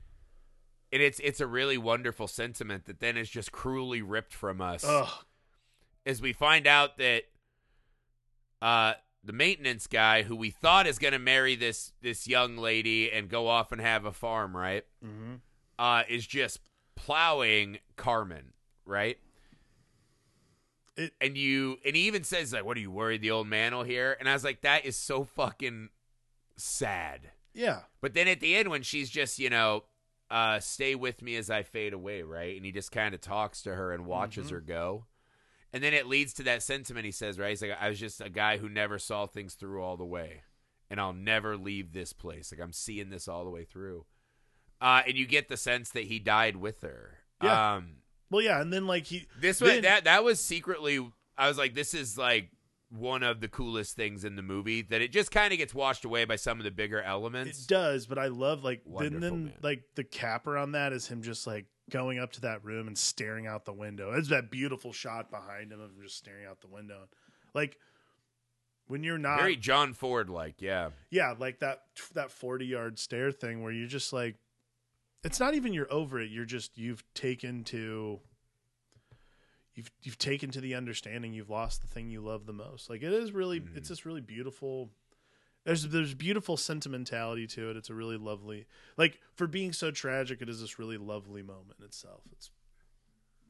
[0.92, 4.84] And it's it's a really wonderful sentiment that then is just cruelly ripped from us
[4.84, 5.10] Ugh.
[6.06, 7.24] As we find out that
[8.62, 13.12] uh the maintenance guy who we thought is going to marry this this young lady
[13.12, 14.86] and go off and have a farm, right?
[15.06, 15.36] Mm-hmm.
[15.78, 16.60] uh, is just
[16.96, 18.54] plowing Carmen,
[18.86, 19.18] right?
[20.98, 23.74] It- and you and he even says like, "What are you worried the old man
[23.74, 25.90] will hear?" And I was like, "That is so fucking
[26.58, 29.84] sad." yeah But then at the end, when she's just you know,
[30.30, 32.56] uh, "Stay with me as I fade away," right?
[32.56, 34.52] And he just kind of talks to her and watches Mhm.
[34.52, 35.06] her go.
[35.72, 37.50] And then it leads to that sentiment he says, right?
[37.50, 40.42] He's like, I was just a guy who never saw things through all the way.
[40.90, 42.52] And I'll never leave this place.
[42.52, 44.06] Like I'm seeing this all the way through.
[44.82, 47.18] Uh, and you get the sense that he died with her.
[47.44, 47.76] Yeah.
[47.76, 47.98] Um,
[48.32, 51.06] well yeah and then like he this was Then- that that was secretly
[51.38, 52.50] I was like, this is like
[52.90, 56.04] one of the coolest things in the movie that it just kind of gets washed
[56.06, 57.62] away by some of the bigger elements.
[57.64, 59.54] It does, but I love like then Wonderful, then man.
[59.62, 62.98] like the capper on that is him just like going up to that room and
[62.98, 64.14] staring out the window.
[64.14, 67.08] It's that beautiful shot behind him of him just staring out the window.
[67.54, 67.78] Like
[68.88, 70.90] when you're not Very John Ford like, yeah.
[71.12, 74.36] yeah, like that that 40 yard stare thing where you're just like
[75.24, 78.20] it's not even you're over it, you're just you've taken to
[79.76, 82.90] you've you've taken to the understanding you've lost the thing you love the most.
[82.90, 83.76] Like it is really Mhm.
[83.78, 84.90] it's this really beautiful
[85.70, 87.78] there's there's beautiful sentimentality to it.
[87.78, 88.66] It's a really lovely
[88.98, 92.22] like for being so tragic, it is this really lovely moment itself.
[92.32, 92.50] It's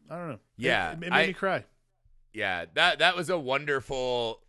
[0.09, 0.39] I don't know.
[0.57, 1.63] Yeah, it, it made I- me cry.
[2.33, 4.41] Yeah, that that was a wonderful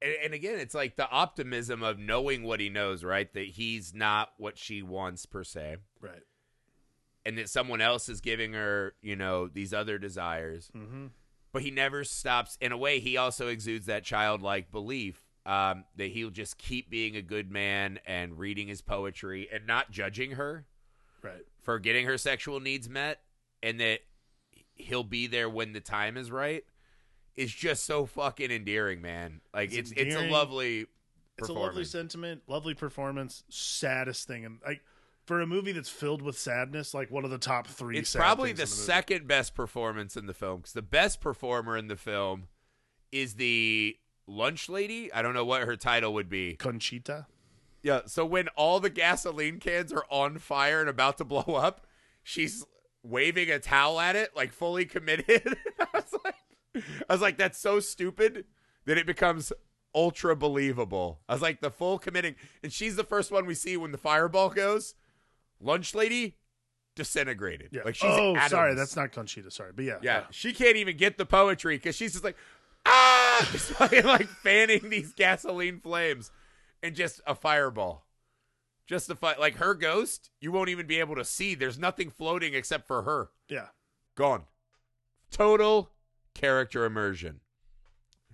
[0.00, 3.30] and, and again, it's like the optimism of knowing what he knows, right?
[3.34, 6.22] That he's not what she wants per se, Right.
[7.26, 10.70] and that someone else is giving her, you know, these other desires.
[10.74, 11.08] Mm-hmm.
[11.52, 12.56] but he never stops.
[12.62, 17.16] In a way, he also exudes that childlike belief um, that he'll just keep being
[17.16, 20.66] a good man and reading his poetry and not judging her
[21.22, 21.44] Right.
[21.62, 23.20] for getting her sexual needs met,
[23.62, 24.00] and that
[24.74, 26.64] he'll be there when the time is right.
[27.34, 29.40] Is just so fucking endearing, man.
[29.54, 30.86] Like It's it's it's, a lovely.
[31.38, 34.82] It's a lovely sentiment, lovely performance, saddest thing, and like
[35.24, 37.96] for a movie that's filled with sadness, like one of the top three.
[37.96, 38.70] It's probably the movie.
[38.70, 42.48] second best performance in the film because the best performer in the film
[43.12, 43.96] is the
[44.32, 45.12] lunch lady.
[45.12, 46.54] I don't know what her title would be.
[46.54, 47.26] Conchita.
[47.82, 48.02] Yeah.
[48.06, 51.86] So when all the gasoline cans are on fire and about to blow up,
[52.22, 52.64] she's
[53.02, 55.56] waving a towel at it, like fully committed.
[55.80, 58.44] I was like, I was like, that's so stupid
[58.86, 59.52] that it becomes
[59.94, 61.20] ultra believable.
[61.28, 63.98] I was like, the full committing, and she's the first one we see when the
[63.98, 64.94] fireball goes.
[65.60, 66.36] Lunch lady
[66.94, 67.70] disintegrated.
[67.72, 67.82] Yeah.
[67.84, 68.50] Like she's oh, atoms.
[68.50, 69.50] sorry, that's not Conchita.
[69.50, 72.36] Sorry, but yeah, Yeah, she can't even get the poetry because she's just like,
[73.40, 76.30] ah, just fucking like fanning these gasoline flames,
[76.82, 78.06] and just a fireball,
[78.86, 80.30] just a fi- like her ghost.
[80.40, 81.54] You won't even be able to see.
[81.54, 83.30] There's nothing floating except for her.
[83.48, 83.68] yeah.
[84.14, 84.44] Gone.
[85.30, 85.88] Total
[86.34, 87.40] character immersion.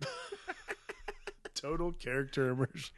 [1.54, 2.94] Total character immersion.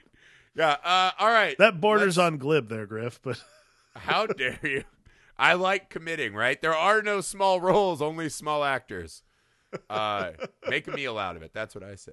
[0.54, 0.76] Yeah.
[0.82, 1.10] Uh.
[1.18, 1.56] All right.
[1.58, 3.20] That borders Let's- on glib there, Griff.
[3.22, 3.42] But
[3.96, 4.84] How dare you?
[5.38, 6.60] I like committing, right?
[6.60, 9.22] There are no small roles, only small actors.
[9.88, 10.30] Uh,
[10.68, 11.52] make a meal out of it.
[11.52, 12.12] That's what I say.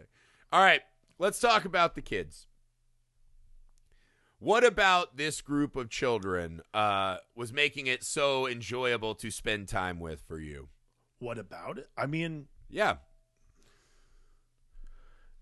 [0.51, 0.81] All right,
[1.19, 2.47] let's talk about the kids.
[4.39, 9.99] What about this group of children uh, was making it so enjoyable to spend time
[9.99, 10.69] with for you?
[11.19, 11.89] what about it?
[11.97, 12.97] I mean, Yeah.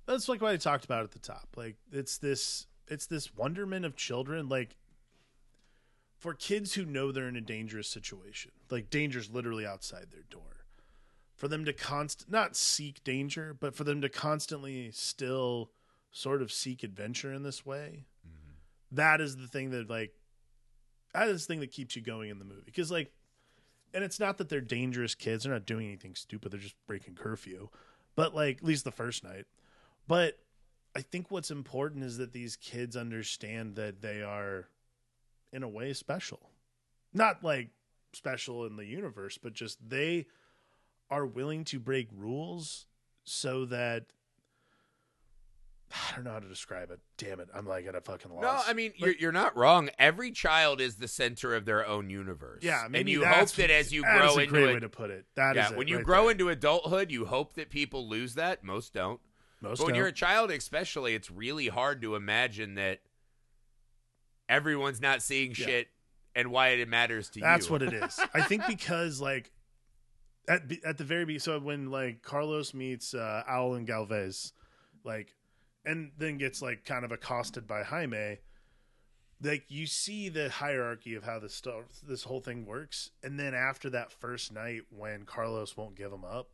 [0.06, 1.50] that's like what I talked about at the top.
[1.58, 4.48] Like it's this it's this wonderment of children.
[4.48, 4.78] Like
[6.18, 10.65] for kids who know they're in a dangerous situation, like danger's literally outside their door,
[11.36, 15.72] for them to const not seek danger, but for them to constantly still
[16.12, 18.52] sort of seek adventure in this way, mm-hmm.
[18.92, 20.14] that is the thing that like
[21.14, 22.64] that is the thing that keeps you going in the movie.
[22.66, 23.12] Because like
[23.94, 27.16] and it's not that they're dangerous kids they're not doing anything stupid they're just breaking
[27.16, 27.70] curfew
[28.16, 29.46] but like at least the first night.
[30.08, 30.40] But
[30.96, 34.70] i think what's important is that these kids understand that they are
[35.52, 36.50] in a way special.
[37.14, 37.70] Not like
[38.14, 40.28] special in the universe but just they
[41.10, 42.86] are willing to break rules
[43.24, 44.06] so that
[45.92, 47.00] I don't know how to describe it.
[47.18, 48.44] Damn it, I'm like at a fucking loss.
[48.44, 49.90] No, I mean But- you're you're not wrong.
[49.98, 52.64] Every child is the center of their own universe.
[52.64, 55.10] Yeah, and you hope that as you grow is a into great way to put
[55.12, 55.26] it.
[55.36, 56.32] That is yeah, it when you right grow there.
[56.32, 58.64] into adulthood, you hope that people lose that.
[58.64, 59.20] Most don't.
[59.62, 63.00] most but when you're a child, especially, it's really hard to imagine that
[64.50, 65.66] everyone's not seeing Yeah.
[65.66, 65.88] shit
[66.36, 67.78] and why it matters to That's you.
[67.80, 68.20] That's what it is.
[68.34, 69.52] I think because like
[70.48, 74.54] at at the very be so when like Carlos meets uh, Owl and Galvez,
[75.04, 75.36] like,
[75.86, 78.38] and then gets like kind of accosted by Jaime.
[79.42, 83.54] Like you see the hierarchy of how this stuff, this whole thing works, and then
[83.54, 86.50] after that first night when Carlos won't give him up,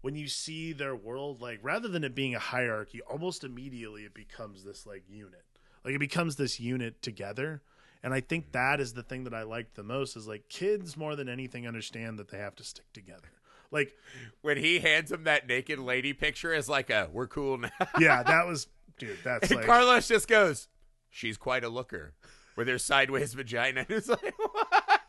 [0.00, 4.14] when you see their world, like rather than it being a hierarchy, almost immediately it
[4.14, 5.44] becomes this like unit,
[5.84, 7.62] like it becomes this unit together.
[8.04, 10.94] And I think that is the thing that I liked the most is like kids
[10.94, 13.32] more than anything understand that they have to stick together.
[13.70, 13.94] Like,
[14.42, 17.70] when he hands him that naked lady picture as like a we're cool now.
[17.98, 19.16] yeah, that was dude.
[19.24, 20.68] That's and like Carlos just goes,
[21.08, 22.12] "She's quite a looker."
[22.56, 25.00] With her sideways vagina, it's like what?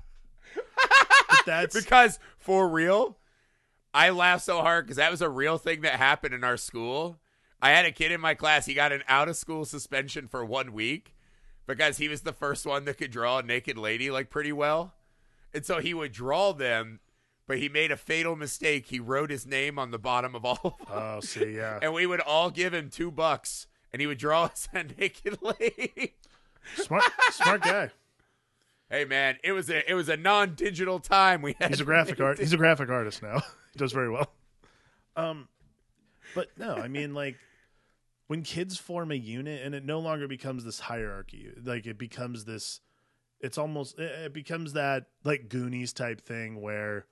[1.45, 3.17] that's because for real,
[3.93, 7.19] I laughed so hard because that was a real thing that happened in our school.
[7.61, 8.65] I had a kid in my class.
[8.65, 11.14] He got an out of school suspension for one week
[11.67, 14.93] because he was the first one that could draw a naked lady like pretty well,
[15.53, 16.99] and so he would draw them.
[17.47, 18.87] But he made a fatal mistake.
[18.87, 21.93] He wrote his name on the bottom of all of them, oh, see, yeah, and
[21.93, 26.15] we would all give him two bucks, and he would draw us a naked lady.
[26.75, 27.91] smart, smart guy.
[28.89, 31.41] Hey man, it was a it was a non digital time.
[31.43, 32.39] We had He's a graphic art.
[32.39, 33.41] He's a graphic artist now.
[33.73, 34.31] he does very well.
[35.15, 35.47] Um,
[36.33, 37.37] but no, I mean like
[38.27, 42.45] when kids form a unit and it no longer becomes this hierarchy, like it becomes
[42.45, 42.81] this.
[43.39, 47.05] It's almost it becomes that like Goonies type thing where.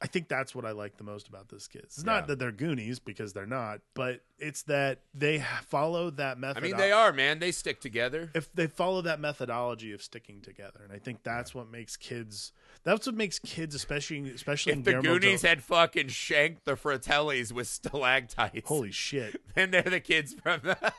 [0.00, 1.96] I think that's what I like the most about this kids.
[1.98, 2.12] It's Yeah.
[2.12, 6.62] not that they're Goonies because they're not, but it's that they follow that method.
[6.62, 7.38] I mean, they are man.
[7.40, 8.30] They stick together.
[8.34, 12.52] if they follow that methodology of sticking together, and I think that's what makes kids.
[12.84, 16.64] That's what makes kids, especially especially in If the Guillermo Goonies del- had fucking shanked
[16.64, 19.40] the Fratellis with stalactites, holy shit.
[19.54, 20.92] then they're the kids from the.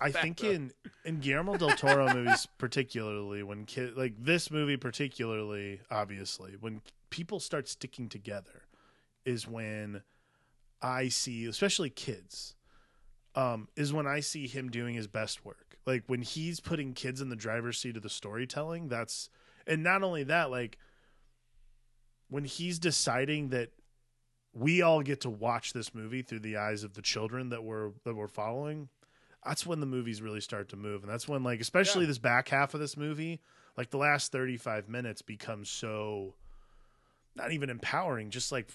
[0.00, 0.72] I think in
[1.08, 7.40] in Guillermo del Toro movies, particularly when kid like this movie, particularly obviously when people
[7.40, 8.64] start sticking together,
[9.24, 10.02] is when
[10.82, 12.54] I see, especially kids,
[13.34, 15.78] um, is when I see him doing his best work.
[15.86, 18.88] Like when he's putting kids in the driver's seat of the storytelling.
[18.88, 19.30] That's
[19.66, 20.76] and not only that, like
[22.28, 23.70] when he's deciding that
[24.52, 27.92] we all get to watch this movie through the eyes of the children that we're
[28.04, 28.90] that we're following
[29.44, 31.02] that's when the movies really start to move.
[31.02, 32.08] And that's when like especially Yeah.
[32.08, 33.40] this back half of this movie
[33.76, 36.34] like the last 35 minutes becomes so
[37.36, 38.68] not even empowering just like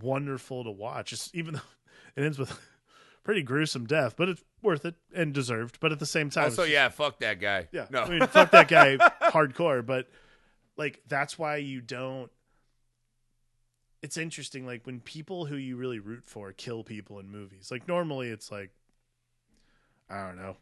[0.00, 1.10] wonderful to watch.
[1.10, 1.60] Just even though
[2.16, 2.58] it ends with
[3.24, 5.78] pretty gruesome death but it's worth it and deserved.
[5.80, 7.68] But at the same time Also, just- yeah, fuck that guy.
[7.72, 8.96] yeah no, i mean fuck that guy
[9.30, 10.08] hardcore but
[10.76, 12.30] like that's why you don't
[14.02, 17.70] it's interesting like when people who you really root for kill people in movies.
[17.70, 18.70] Like normally it's like
[20.12, 20.56] i don't know.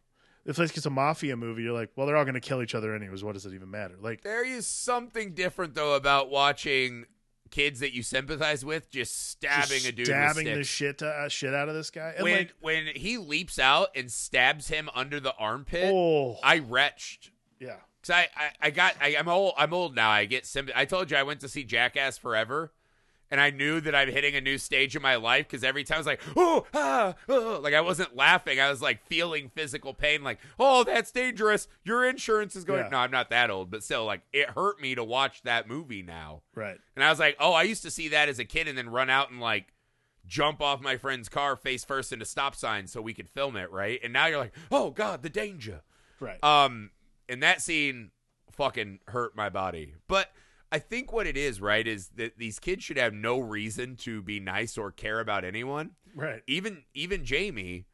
[0.46, 1.62] If like it's a mafia movie.
[1.62, 3.22] You're like well they're all going to kill each other anyways.
[3.22, 3.96] What does it even matter?
[4.01, 7.05] Like there is something different though about watching
[7.51, 11.28] kids that you sympathize with just stabbing just a dude stabbing the shit to, uh,
[11.28, 12.14] shit out of this guy.
[12.16, 16.38] And when like when he leaps out and stabs him under the armpit, oh.
[16.42, 17.30] I retched.
[17.59, 17.76] yeah.
[18.03, 20.09] Cause I, I, I got I, I'm old I'm old now.
[20.09, 22.72] I get sim- I told you I went to see Jackass Forever,
[23.30, 25.96] and I knew that I'm hitting a new stage in my life because every time
[25.96, 28.60] I was like oh ah oh, like I wasn't laughing.
[28.60, 30.22] I was like feeling physical pain.
[30.22, 31.68] Like oh that's dangerous.
[31.84, 32.84] Your insurance is going.
[32.84, 32.88] Yeah.
[32.90, 36.02] No, I'm not that old, but still like it hurt me to watch that movie
[36.02, 36.42] now.
[36.54, 38.76] right And I was like oh I used to see that as a kid and
[38.76, 39.72] then run out and like
[40.26, 43.70] jump off my friend's car face first into stop signs so we could film it
[43.70, 44.00] right.
[44.02, 45.82] And now you're like oh god the danger.
[46.18, 46.90] right Um,
[47.28, 48.10] and that scene
[48.50, 49.94] fucking hurt my body.
[50.08, 50.30] But
[50.72, 54.22] I think what it is, right, is that these kids should have no reason to
[54.22, 55.92] be nice or care about anyone.
[56.14, 57.86] right Even even Jamie,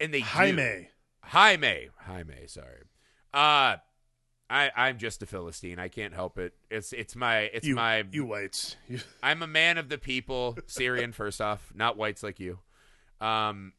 [0.00, 0.24] and they do.
[0.24, 0.88] jaime
[1.24, 2.84] Jaime, Jaime, sorry.
[3.34, 3.76] Uh,
[4.50, 5.78] I, I'm just a Philistine.
[5.78, 6.54] I can't help it.
[6.70, 8.76] It's it's my it's you, my you whites.
[8.88, 12.60] You, I'm a man of the people, Syrian first off, not whites like you.
[13.20, 13.74] Um,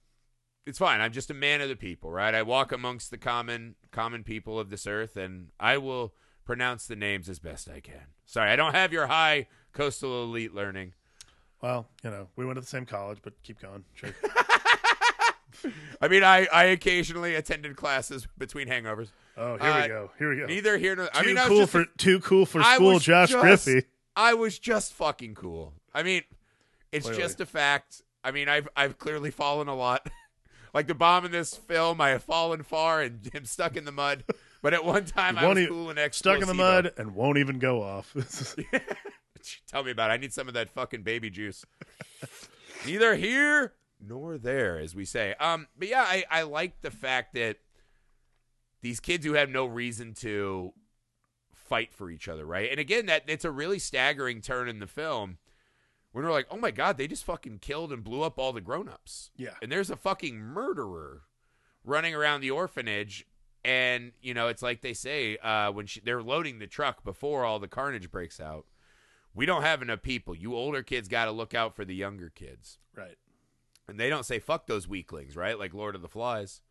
[0.67, 1.01] it's fine.
[1.01, 2.35] I'm just a man of the people, right?
[2.35, 6.13] I walk amongst the common common people of this earth, and I will
[6.49, 8.07] pronounce the names as best I can.
[8.25, 10.93] Sorry, I don't have your high coastal elite learning.
[11.61, 13.83] well, you know, we went to the same college, but keep going.
[13.93, 14.09] Sure.
[16.01, 19.09] I mean, I I occasionally attended classes between hangovers.
[19.37, 20.11] Oh, here Uh, we go.
[20.17, 20.45] Here we go.
[20.47, 22.75] Neither here nor I too mean, I was cool just for too cool for I
[22.75, 22.97] school.
[22.97, 23.85] Josh just- Griffey.
[24.15, 25.73] I was just fucking cool.
[25.93, 26.23] I mean,
[26.91, 27.21] it's Clearly.
[27.21, 28.01] just a fact.
[28.23, 30.09] I mean, I've I've clearly fallen a lot.
[30.73, 33.91] like the bomb in this film, I have fallen far and am stuck in the
[33.91, 34.23] mud.
[34.61, 37.37] But at one time, I was e- cool and Stuck in the mud and won't
[37.37, 38.13] even go off.
[39.67, 40.13] Tell me about it.
[40.13, 41.65] I need some of that fucking baby juice.
[42.85, 43.73] Neither here
[44.05, 45.33] nor there, as we say.
[45.39, 47.57] Um, but yeah, I, I like the fact that
[48.81, 50.73] these kids who have no reason to
[51.53, 52.69] fight for each other, right?
[52.71, 55.37] And again, that it's a really staggering turn in the film
[56.11, 58.61] when we're like, oh my god, they just fucking killed and blew up all the
[58.61, 59.31] grown-ups.
[59.37, 59.51] yeah.
[59.61, 61.21] And there's a fucking murderer
[61.83, 63.25] running around the orphanage.
[63.63, 67.43] And, you know, it's like they say uh, when she, they're loading the truck before
[67.43, 68.65] all the carnage breaks out.
[69.33, 70.33] We don't have enough people.
[70.35, 72.79] You older kids got to look out for the younger kids.
[72.95, 73.17] Right.
[73.87, 75.57] And they don't say, fuck those weaklings, right?
[75.59, 76.61] Like Lord of the Flies.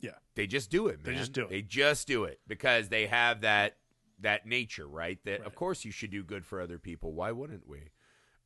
[0.00, 0.12] Yeah.
[0.34, 1.14] They just do it, man.
[1.14, 1.50] They just do it.
[1.50, 3.76] They just do it because they have that
[4.20, 5.18] that nature, right?
[5.24, 5.46] That Right.
[5.46, 7.12] of course you should do good for other people.
[7.12, 7.90] Why wouldn't we?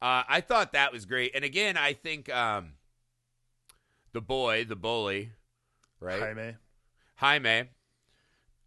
[0.02, 1.32] Uh, I thought that was great.
[1.34, 2.72] And again, I think um,
[4.12, 5.32] the boy, the bully,
[6.00, 6.20] right?
[6.20, 6.56] Jaime.
[7.22, 7.70] Jaime.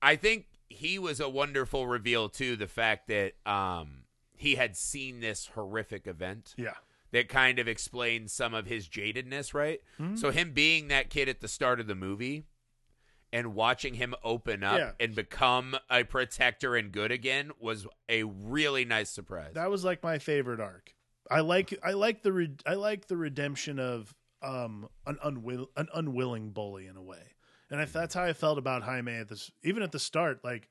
[0.02, 2.56] I think he was a wonderful reveal too.
[2.56, 4.04] The fact that um,
[4.36, 6.74] he had seen this horrific event Yeah.
[7.12, 9.82] that kind of explains some of his jadedness, right?
[10.00, 10.18] Mhm.
[10.18, 12.46] So him being that kid at the start of the movie
[13.34, 14.92] and watching him open up Yeah.
[15.00, 19.54] and become a protector and good again was a really nice surprise.
[19.56, 20.94] That was like my favorite arc.
[21.30, 25.88] I like I like the re- I like the redemption of um an unwill an
[25.94, 27.34] unwilling bully in a way.
[27.72, 30.68] And if that's how I felt about Jaime at this even at the start like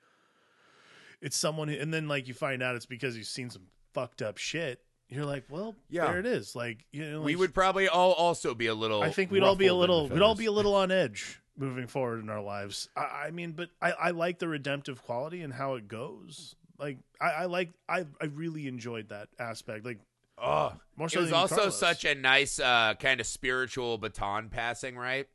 [1.20, 3.62] it's someone who, and then like you find out it's because you've seen some
[3.94, 4.80] fucked up shit.
[5.08, 6.06] You're like, well, Yeah.
[6.06, 6.56] there it is.
[6.56, 9.02] Like, you know, we would probably all also be a little.
[9.02, 11.86] I think we'd all be a little we'd all be a little on edge moving
[11.86, 12.88] forward in our lives.
[12.96, 16.56] I, I mean, but I, I like the redemptive quality and how it goes.
[16.78, 19.84] Like I, I like I I really enjoyed that aspect.
[19.84, 19.98] Like
[20.36, 21.78] Oh, more it was also Carlos.
[21.78, 25.28] such a nice uh, kind of spiritual baton passing, right?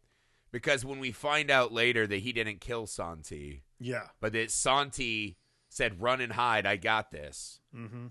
[0.51, 4.07] Because when we find out later that he didn't kill Santi, yeah.
[4.19, 5.37] but that Santi
[5.69, 8.07] said, "Run and hide, I got this," Mm-hmm.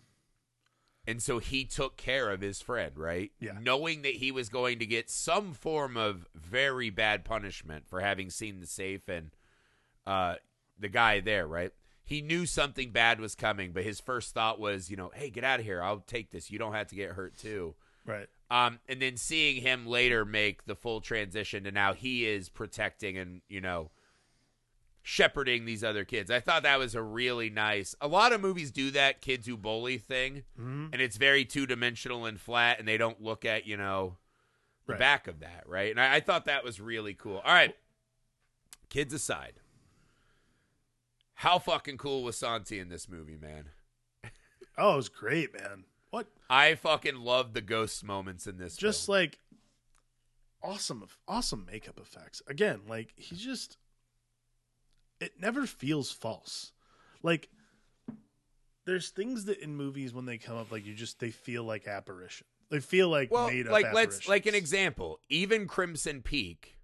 [1.07, 3.33] and so he took care of his friend, right?
[3.41, 3.59] Yeah.
[3.61, 8.31] knowing that he was going to get some form of very bad punishment for having
[8.31, 9.31] seen the safe and
[10.07, 10.37] uh,
[10.79, 11.73] the guy there, right?
[12.05, 15.45] He knew something bad was coming, but his first thought was, you know, hey, get
[15.45, 15.83] out of here.
[15.83, 16.51] I'll take this.
[16.51, 17.75] You don't have to get hurt too.
[18.07, 18.29] Right.
[18.51, 23.19] Um, and then seeing him later make the full transition to now he is protecting
[23.19, 23.91] and you know
[25.03, 26.31] shepherding these other kids.
[26.31, 27.95] I thought that was a really nice.
[28.01, 30.87] A lot of movies do that kids who bully thing, Mm-hmm.
[30.93, 34.17] and it's very two dimensional and flat, and they don't look at you know
[34.87, 34.99] the Right.
[34.99, 35.91] back of that, right?
[35.91, 37.39] And I, I thought that was really cool.
[37.45, 37.77] All right,
[38.89, 39.61] kids aside,
[41.35, 43.67] how fucking cool was Santi in this movie, man?
[44.77, 45.85] Oh, it was great, man.
[46.11, 46.27] What?
[46.49, 48.77] I fucking love the ghost moments in this.
[48.77, 49.19] Just film.
[49.19, 49.39] like
[50.63, 52.43] awesome, awesome makeup effects.
[52.47, 53.77] Again, like he just,
[55.21, 56.73] it never feels false.
[57.23, 57.49] Like
[58.87, 61.87] there's things that in movies when they come up, like you just they feel like
[61.87, 62.47] apparition.
[62.71, 63.73] They feel like well, made up.
[63.73, 65.21] like let's like an example.
[65.29, 66.79] Even Crimson Peak,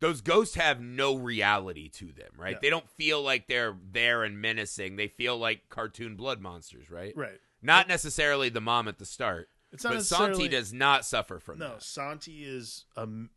[0.00, 2.52] those ghosts have no reality to them, right?
[2.52, 2.58] Yeah.
[2.62, 4.96] They don't feel like they're there and menacing.
[4.96, 7.12] They feel like cartoon blood monsters, right?
[7.16, 7.40] Right.
[7.64, 11.38] Not necessarily the mom at the start, It's not but necessarily Santi does not suffer
[11.40, 11.64] from that.
[11.68, 11.82] No, that.
[11.82, 13.30] Santi is um,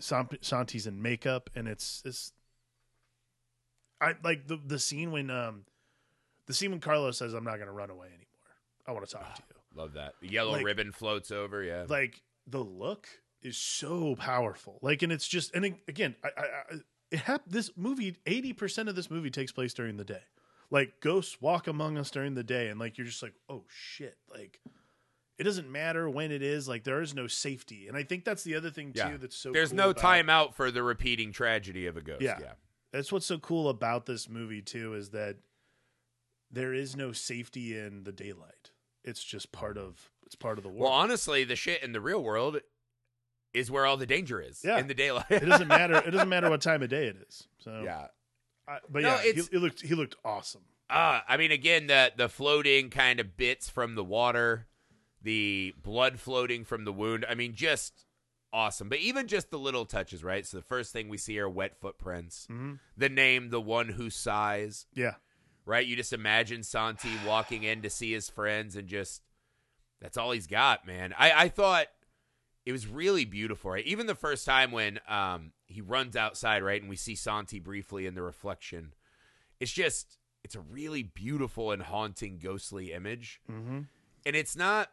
[0.00, 2.32] Sam- Santi's in makeup, and it's it's.
[4.00, 5.64] I like the the scene when um,
[6.46, 8.26] the scene when Carlos says, "I'm not going to run away anymore.
[8.86, 10.14] I want to talk to you." Love that.
[10.20, 11.62] The yellow Like- ribbon floats over.
[11.62, 11.84] Yeah.
[11.88, 13.08] Like the look
[13.42, 14.78] is so powerful.
[14.82, 16.76] Like, and it's just, and it- again, I, I, I
[17.12, 20.22] it hap- This movie, eighty percent of this movie takes place during the day.
[20.70, 24.16] Like ghosts walk among us during the day, and like you're just like, oh shit,
[24.30, 24.60] like.
[25.38, 26.66] It doesn't matter when it is.
[26.68, 28.98] Like there is no safety, and I think that's the other thing too.
[28.98, 29.16] Yeah.
[29.18, 32.22] That's so There's cool no about- time out for the repeating tragedy of a ghost.
[32.22, 32.38] Yeah.
[32.40, 32.52] yeah.
[32.92, 35.36] that's what's so cool about this movie too is that
[36.50, 38.72] there is no safety in the daylight.
[39.04, 40.82] It's just part of it's part of the world.
[40.82, 42.58] Well, honestly, the shit in the real world
[43.54, 44.62] is where all the danger is.
[44.64, 44.78] Yeah.
[44.78, 45.30] In the daylight.
[45.30, 45.98] it doesn't matter.
[46.04, 47.46] It doesn't matter what time of day it is.
[47.60, 48.08] So Yeah.
[48.68, 50.62] I, but No, yeah, he, he looked he looked awesome.
[50.90, 54.66] Uh, I mean, again, the the floating kind of bits from the water,
[55.22, 57.26] the blood floating from the wound.
[57.28, 58.04] I mean, just
[58.52, 58.88] awesome.
[58.88, 60.46] But even just the little touches, right?
[60.46, 62.46] So the first thing we see are wet footprints.
[62.46, 65.14] hmm The name, the one who sighs, Yeah,
[65.66, 65.86] right?
[65.86, 69.22] You just imagine Santi walking in to see his friends and just
[70.00, 71.12] that's all he's got, man.
[71.18, 71.88] I, I thought
[72.68, 73.86] it was really beautiful, right?
[73.86, 78.04] Even the first time when um he runs outside, right, and we see Santi briefly
[78.06, 78.92] in the reflection.
[79.60, 83.40] It's just it's a really beautiful and haunting ghostly image.
[83.46, 83.80] hmm
[84.26, 84.90] And it's not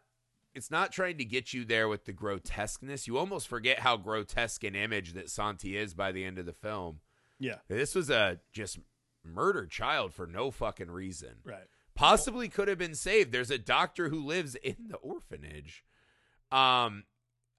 [0.54, 3.08] it's not trying to get you there with the grotesqueness.
[3.08, 6.54] You almost forget how grotesque an image that Santi is by the end of the
[6.54, 7.02] film.
[7.40, 8.80] yeah, This was a just
[9.24, 11.68] murdered child for no fucking reason right.
[11.96, 13.32] possibly could have been saved.
[13.34, 15.84] There's a doctor who lives in the orphanage.
[16.52, 17.04] Um,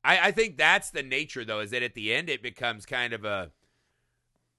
[0.07, 3.13] I, I think that's the nature, though, is that at the end it becomes kind
[3.13, 3.51] of a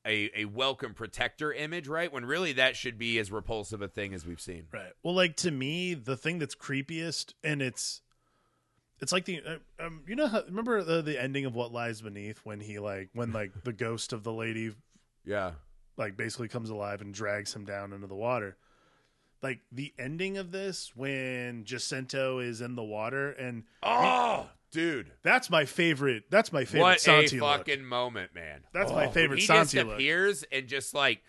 [0.05, 2.11] a a welcome protector image, right?
[2.11, 4.67] When really that should be as repulsive a thing as we've seen.
[4.71, 4.91] Right.
[5.03, 8.01] Well, like to me, the thing that's creepiest, and it's,
[8.99, 12.01] it's like the, uh, um, you know, how, remember the the ending of What Lies
[12.01, 14.73] Beneath when he like when like the ghost of the lady
[15.25, 15.51] Yeah,
[15.97, 18.57] like basically comes alive and drags him down into the water.
[19.41, 25.49] Like the ending of this when Jacinto is in the water, and Oh, dude, that's
[25.49, 26.23] my favorite.
[26.29, 27.57] That's my favorite what Santi a look.
[27.59, 28.61] fucking moment, man!
[28.73, 29.95] That's my Oh, favorite He Santi just look.
[29.95, 31.21] appears and just like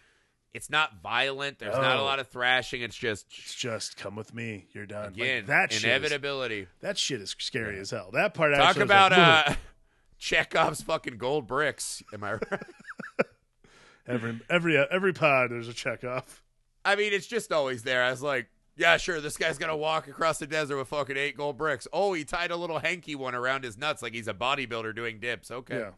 [0.54, 1.58] it's not violent.
[1.58, 2.04] There's not a Oh.
[2.04, 2.80] lot of thrashing.
[2.82, 4.66] It's just It's just come with me.
[4.72, 5.04] You're done.
[5.04, 5.78] Like, again that shit.
[5.80, 6.66] Is, inevitability.
[6.80, 8.10] that shit is scary as hell.
[8.12, 8.54] That part.
[8.54, 9.54] Talk actually about like, "Ugh." uh,
[10.18, 12.02] Chekhov's fucking gold bricks.
[12.12, 12.42] Am I right?
[14.06, 15.50] every every uh, every pod.
[15.50, 16.42] There's a Chekhov.
[16.84, 18.02] I mean, it's just always there.
[18.02, 18.48] I was like,
[18.78, 19.20] yeah, sure.
[19.20, 21.86] This guy's gonna walk across the desert with fucking eight gold bricks.
[21.92, 25.20] Oh, he tied a little hanky one around his nuts like he's a bodybuilder doing
[25.20, 25.50] dips.
[25.50, 25.78] Okay.
[25.78, 25.90] Yeah,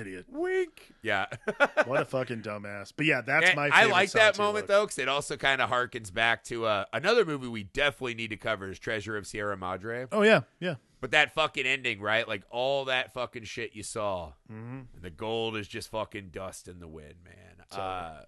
[0.00, 0.26] idiot.
[0.28, 0.92] Wink.
[1.02, 1.26] Yeah.
[1.86, 2.92] What a fucking dumbass.
[2.96, 3.68] But yeah, that's And my.
[3.70, 4.66] I like that moment look.
[4.68, 8.30] though, because it also kind of harkens back to uh, another movie we definitely need
[8.30, 10.06] to cover is Treasure of Sierra Madre.
[10.10, 10.76] Oh yeah, yeah.
[11.02, 12.26] But that fucking ending, right?
[12.26, 14.80] Like all that fucking shit you saw, Mm-hmm.
[14.94, 17.66] and the gold is just fucking dust in the wind, man.
[17.70, 18.22] So- uh,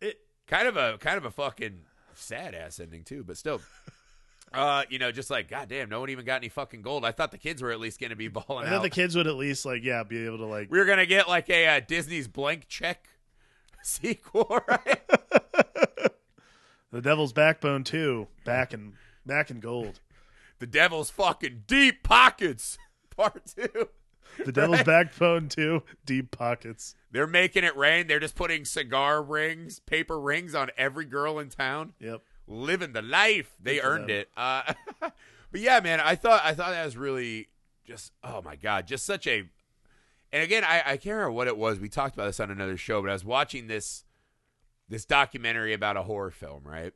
[0.00, 1.80] It kind of a kind of a fucking
[2.18, 3.60] sad ass ending too, but still.
[4.52, 7.04] Uh, you know, just like goddamn, no one even got any fucking gold.
[7.04, 8.82] I thought the kids were at least gonna be balling I thought out.
[8.82, 11.26] the kids would at least like yeah be able to like we were gonna get
[11.26, 13.08] like a uh, Disney's blank check
[13.82, 15.02] sequel, right?
[16.92, 18.92] the Devil's Backbone too back in
[19.26, 19.98] back in gold.
[20.60, 22.78] the devil's fucking deep pockets,
[23.10, 23.88] part two.
[24.44, 24.86] The Devil's Right.
[24.86, 26.94] Backbone too deep pockets.
[27.10, 28.06] They're making it rain.
[28.06, 31.92] They're just putting cigar rings, paper rings on every girl in town.
[32.00, 32.22] Yep.
[32.46, 33.54] living the life.
[33.60, 34.28] They Good earned it.
[34.36, 37.48] Uh, but yeah, man, I thought I thought that was really
[37.86, 39.44] just oh my god, just such a.
[40.32, 41.78] And again, I, I can't remember what it was.
[41.78, 44.04] We talked about this on another show, but I was watching this
[44.88, 46.92] this documentary about a horror film, right?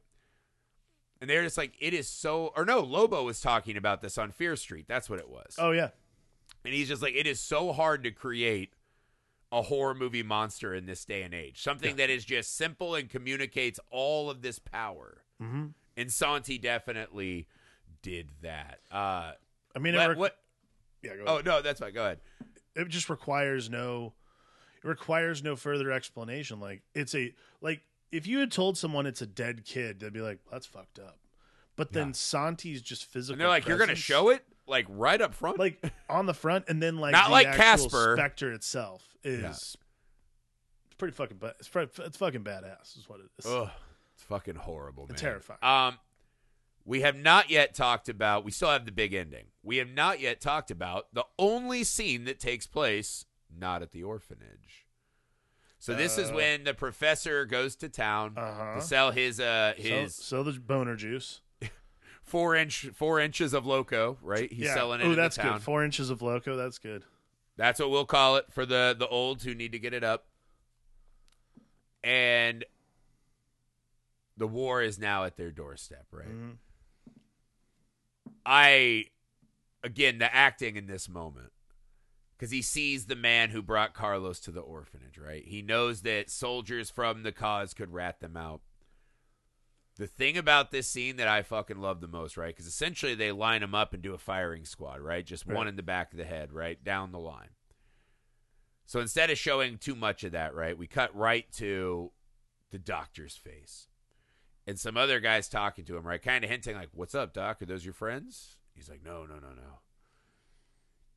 [1.20, 2.53] And they're just like, it is so.
[2.57, 4.86] Or no, Lobo was talking about this on Fear Street.
[4.89, 5.57] That's what it was.
[5.59, 5.91] Oh yeah.
[6.69, 8.75] And he's just like, it is so hard to create
[9.51, 11.62] a horror movie monster in this day and age.
[11.62, 15.23] Something that is just simple and communicates all of this power.
[15.43, 15.69] Mm-hmm.
[15.97, 17.47] And Santi definitely
[18.03, 18.81] did that.
[18.93, 19.33] Uh,
[19.75, 20.37] I mean, it let- re- what?
[21.03, 21.16] yeah.
[21.16, 21.95] Go Oh no, that's fine.
[21.95, 22.19] Go ahead.
[22.77, 24.12] it just requires no.
[24.85, 26.61] It requires no further explanation.
[26.61, 27.81] Like it's a like
[28.12, 31.19] if you had told someone it's a dead kid, they'd be like, "That's fucked up."
[31.77, 32.12] But then Yeah.
[32.12, 33.33] Santi's just physical.
[33.33, 35.59] And they're like, you're gonna show it like right up front.
[35.59, 38.14] like on the front, and then like Not the like Casper.
[38.16, 39.43] Spectre itself is.
[39.43, 39.51] Yeah.
[39.51, 39.77] It's
[40.97, 41.39] pretty fucking.
[41.39, 42.97] ba- It's, pretty, it's fucking badass.
[42.99, 43.47] Is what it is.
[43.47, 43.71] Ugh,
[44.14, 45.16] it's fucking horrible, man.
[45.16, 45.59] terrifying.
[45.62, 45.99] Um,
[46.85, 48.45] we have not yet talked about.
[48.45, 49.47] We still have the big ending.
[49.62, 54.03] We have not yet talked about the only scene that takes place not at the
[54.03, 54.87] orphanage.
[55.79, 56.35] So this is Uh.
[56.35, 58.75] when the professor goes to town Uh-huh.
[58.77, 61.41] to sell his uh his so the boner juice.
[62.29, 64.18] Four inch four inches of loco.
[64.22, 64.74] Right, he's yeah.
[64.74, 65.07] selling it.
[65.07, 65.62] Oh, that's good.
[65.62, 66.57] Four inches of loco.
[66.57, 67.05] That's good.
[67.57, 70.26] That's what we'll call it for the the olds who need to get it up.
[72.05, 72.64] And
[74.37, 76.29] the war is now at their doorstep, right?
[76.29, 76.57] Mhm.
[78.47, 79.07] I
[79.83, 81.53] again the acting in this moment
[82.37, 85.45] because he sees the man who brought Carlos to the orphanage, right?
[85.45, 88.61] He knows that soldiers from the cause could rat them out.
[89.99, 92.55] The thing about this scene that I fucking love the most, right?
[92.55, 95.27] Because essentially they line them up and do a firing squad, right?
[95.27, 96.83] Just one in the back of the head, right?
[96.83, 97.49] Down the line.
[98.87, 102.13] So instead of showing too much of that, right, we cut right to
[102.71, 103.89] the doctor's face.
[104.69, 106.23] And some other guys talking to him, right?
[106.23, 107.61] Kind of hinting, like, What's up, Doc?
[107.61, 108.57] Are those your friends?
[108.75, 109.81] He's like, No, no, no, no.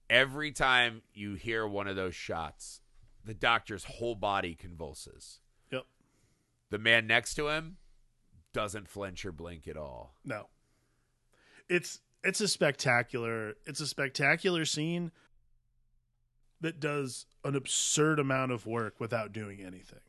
[0.09, 2.81] Every time you hear one of those shots,
[3.23, 5.39] the doctor's whole body convulses.
[5.71, 5.85] Yep.
[6.71, 7.77] the man next to him
[8.53, 10.15] doesn't flinch or blink at all.
[10.25, 10.47] No.
[11.69, 15.11] It's it's a spectacular it's a spectacular scene
[16.59, 19.99] that does an absurd amount of work without doing anything.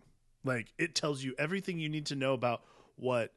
[0.45, 2.62] Like it tells you everything you need to know about
[2.97, 3.32] what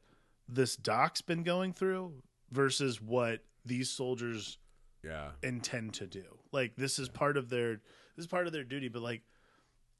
[0.48, 2.12] this doc's been going through
[2.50, 4.58] versus what these soldiers
[5.02, 5.30] Yeah.
[5.42, 6.24] intend to do.
[6.52, 7.74] Like this is part of their
[8.16, 9.22] this is part of their duty, but like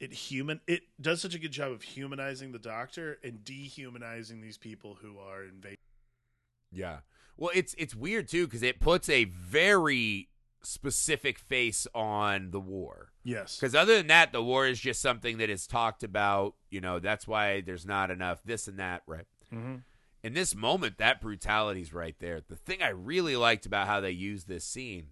[0.00, 4.58] it human it does such a good job of humanizing the doctor and dehumanizing these
[4.58, 5.78] people who are invading.
[6.70, 6.98] Yeah.
[7.36, 10.28] Well, it's it's weird too because it puts a very
[10.62, 13.12] specific face on the war.
[13.24, 13.56] Yes.
[13.56, 16.54] Because other than that, the war is just something that is talked about.
[16.70, 19.26] You know, that's why there's not enough this and that, right?
[19.52, 19.76] Mm-hmm.
[20.24, 22.40] In this moment, that brutality's right there.
[22.46, 25.08] The thing I really liked about how they used this scene.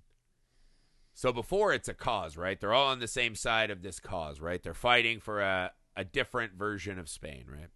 [1.14, 2.60] So before it's a cause, right?
[2.60, 4.62] They're all on the same side of this cause, right?
[4.62, 7.68] They're fighting for a, a different version of Spain, right?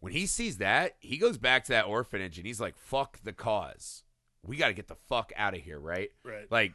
[0.00, 3.32] When he sees that, he goes back to that orphanage and he's like, fuck the
[3.32, 4.02] cause.
[4.42, 6.10] We got to get the fuck out of here, right?
[6.24, 6.50] Right.
[6.50, 6.72] Like,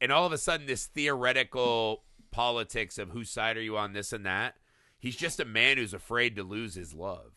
[0.00, 4.12] and all of a sudden, this theoretical politics of whose side are you on, this
[4.12, 4.54] and that.
[4.98, 7.32] He's just a man who's afraid to lose his love.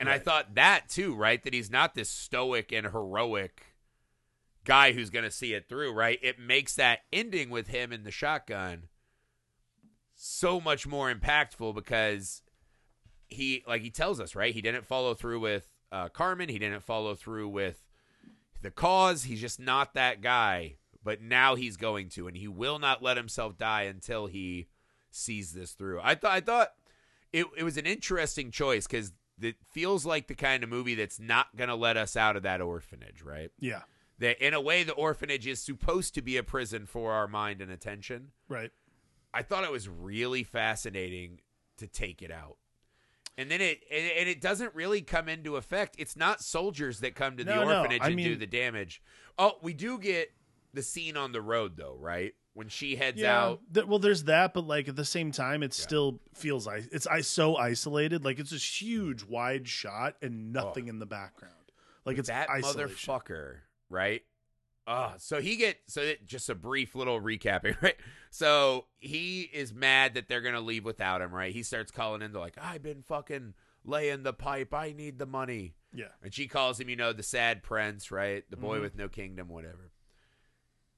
[0.00, 1.42] And I thought that too, right?
[1.42, 3.73] That he's not this stoic and heroic
[4.64, 6.18] guy who's going to see it through, right?
[6.22, 8.84] It makes that ending with him in the shotgun
[10.14, 12.42] so much more impactful because
[13.28, 14.54] he, like he tells us, right?
[14.54, 16.48] He didn't follow through with uh, Carmen.
[16.48, 17.84] He didn't follow through with
[18.62, 19.24] the cause.
[19.24, 20.76] He's just not that guy.
[21.02, 24.68] But now he's going to, and he will not let himself die until he
[25.10, 26.00] sees this through.
[26.02, 26.72] I thought I thought
[27.30, 31.20] it it was an interesting choice because it feels like the kind of movie that's
[31.20, 33.50] not going to let us out of that orphanage, right?
[33.60, 33.82] Yeah.
[34.24, 37.60] That in a way, the orphanage is supposed to be a prison for our mind
[37.60, 38.32] and attention.
[38.48, 38.70] Right.
[39.34, 41.40] I thought it was really fascinating
[41.78, 42.56] to take it out.
[43.36, 45.96] And then it and it doesn't really come into effect.
[45.98, 49.02] It's not soldiers that come to the No, no, orphanage I and do the damage.
[49.36, 50.30] Oh, we do get
[50.72, 52.32] the scene on the road though, right?
[52.54, 53.36] When she heads Yeah.
[53.42, 53.60] out.
[53.74, 55.82] Th- well, there's that, but like at the same time, it Yeah.
[55.84, 58.24] still feels I it's I so isolated.
[58.24, 61.54] Like it's a huge wide shot and nothing in the background.
[62.04, 62.88] Like it's that isolation.
[62.96, 63.56] motherfucker,
[63.90, 64.22] right?
[64.86, 67.96] Uh, so he get so it, just a brief little recapping, right?
[68.30, 71.52] So he is mad that they're gonna leave without him, right?
[71.52, 73.54] He starts calling in, they're like, "I've been fucking
[73.84, 74.74] laying the pipe.
[74.74, 76.08] I need the money." Yeah.
[76.22, 78.44] And she calls him, you know, the sad prince, right?
[78.50, 78.82] The boy Mhm.
[78.82, 79.92] with no kingdom, whatever.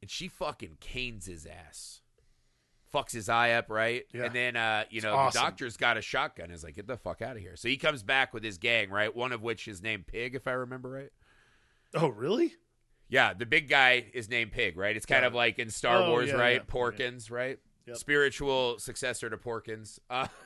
[0.03, 2.01] And she fucking canes his ass.
[2.95, 4.05] Fucks his eye up, right?
[4.13, 4.25] Yeah.
[4.25, 5.39] And then uh, you It's know, awesome.
[5.39, 7.55] the doctor's got a shotgun, is like, get the fuck out of here.
[7.57, 9.15] So he comes back with his gang, right?
[9.15, 11.11] One of which is named Pig, if I remember right.
[11.95, 12.55] Oh, really?
[13.09, 14.97] Yeah, the big guy is named Pig, right?
[14.97, 16.63] It's kind Got of like in Star Oh, Wars, yeah, right?
[16.67, 17.59] yeah, Porkins, right?
[17.87, 17.97] Yep.
[17.99, 19.99] Spiritual successor to Porkins.
[20.11, 20.27] Uh,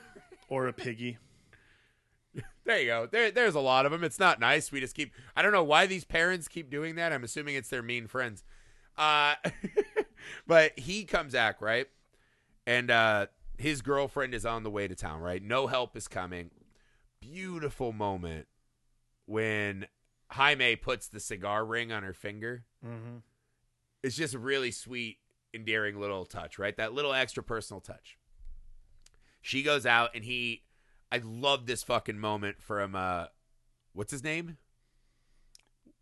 [0.49, 1.17] Or a piggy?
[2.65, 3.07] there you go.
[3.07, 4.03] There, there's a lot of them.
[4.03, 4.73] It's not nice.
[4.73, 5.13] We just keep.
[5.37, 7.13] I don't know why these parents keep doing that.
[7.13, 8.43] I'm assuming it's their mean friends.
[8.99, 9.35] Uh,
[10.49, 11.87] but he comes back, right?
[12.67, 13.27] And uh,
[13.59, 15.41] his girlfriend is on the way to town, right?
[15.41, 16.51] No help is coming.
[17.21, 18.47] Beautiful moment
[19.27, 19.87] when
[20.31, 22.65] Jaime puts the cigar ring on her finger.
[22.87, 23.19] Mm-hmm.
[24.03, 25.19] it's just a really sweet,
[25.53, 26.77] endearing little touch, right?
[26.77, 28.17] That little extra personal touch.
[29.43, 30.63] She goes out and he
[31.13, 33.27] I love this fucking moment from uh
[33.93, 34.57] what's his name?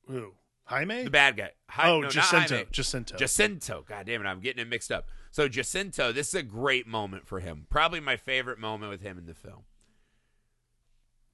[0.06, 0.34] Who?
[0.64, 1.04] Jaime?
[1.04, 1.50] The bad guy.
[1.70, 2.66] Hi- oh, no, Jacinto.
[2.70, 3.16] Jacinto.
[3.16, 3.84] Jacinto.
[3.88, 5.06] God damn it, I'm getting it mixed up.
[5.30, 7.66] So Jacinto, this is a great moment for him.
[7.70, 9.64] Probably my favorite moment with him in the film.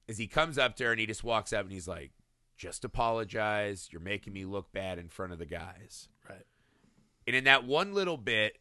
[0.07, 2.11] Is he comes up to her and he just walks up and he's like,
[2.57, 3.89] just apologize.
[3.91, 6.07] You're making me look bad in front of the guys.
[6.29, 6.45] right.
[7.27, 8.59] And in that one little bit,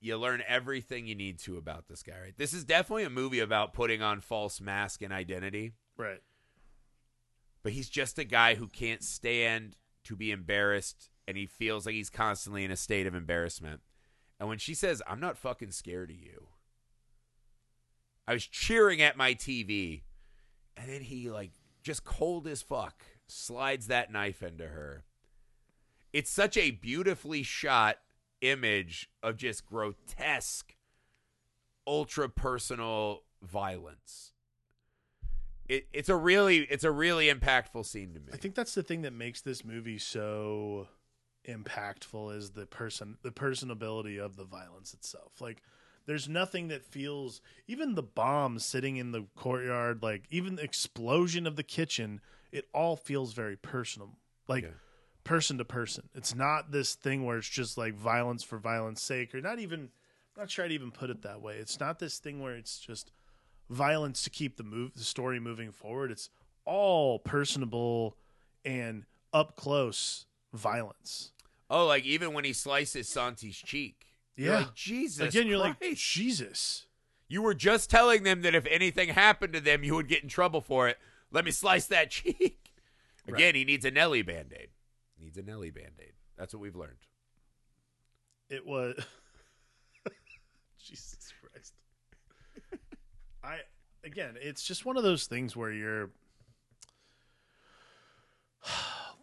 [0.00, 2.36] you learn everything you need to about this guy, right?
[2.36, 6.20] This is definitely a movie about putting on false mask and identity, Right.
[7.62, 11.94] but he's just a guy who can't stand to be embarrassed and he feels like
[11.94, 13.80] he's constantly in a state of embarrassment.
[14.40, 16.48] And when she says, I'm not fucking scared of you,
[18.26, 20.02] I was cheering at my TV,
[20.76, 25.04] and then he, like, just cold as fuck, slides that knife into her.
[26.12, 27.98] It's such a beautifully shot
[28.40, 30.74] image of just grotesque,
[31.86, 34.32] ultra personal violence.
[35.68, 38.26] It, it's a really it's a really impactful scene to me.
[38.32, 40.88] I think that's the thing that makes this movie so
[41.48, 45.40] impactful is the person the personability of the violence itself.
[45.40, 45.62] Like
[46.06, 51.46] there's nothing that feels even the bomb sitting in the courtyard, like even the explosion
[51.46, 54.16] of the kitchen, it all feels very personal.
[54.48, 54.70] Like Yeah.
[55.24, 56.08] person to person.
[56.14, 59.90] It's not this thing where it's just like violence for violence sake or not even
[60.36, 61.56] I'm not sure I'd even put it that way.
[61.56, 63.12] It's not this thing where it's just
[63.70, 66.10] violence to keep the move the story moving forward.
[66.10, 66.30] It's
[66.64, 68.16] all personable
[68.64, 71.32] and up close violence.
[71.70, 74.06] Oh, like even when he slices Santi's cheek.
[74.36, 74.58] You're Yeah.
[74.60, 75.34] like, Jesus.
[75.34, 76.02] Again, you're like Christ.
[76.02, 76.86] Jesus.
[77.28, 80.28] You were just telling them that if anything happened to them, you would get in
[80.28, 80.98] trouble for it.
[81.30, 82.72] Let me slice that cheek.
[83.26, 83.54] Again, Right.
[83.54, 84.68] he needs a Nelly band aid.
[85.18, 86.12] Needs a Nelly band aid.
[86.36, 86.96] That's what we've learned.
[88.50, 88.94] It was
[90.78, 91.74] Jesus Christ.
[93.44, 93.60] I
[94.04, 96.10] again, it's just one of those things where you're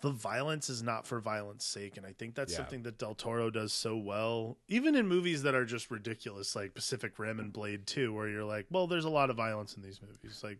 [0.01, 2.57] the violence is not for violence sake and I think that's Yeah.
[2.59, 6.73] something that Del Toro does so well even in movies that are just ridiculous like
[6.73, 9.81] Pacific Rim and Blade 2 where you're like, well there's a lot of violence in
[9.83, 10.59] these movies like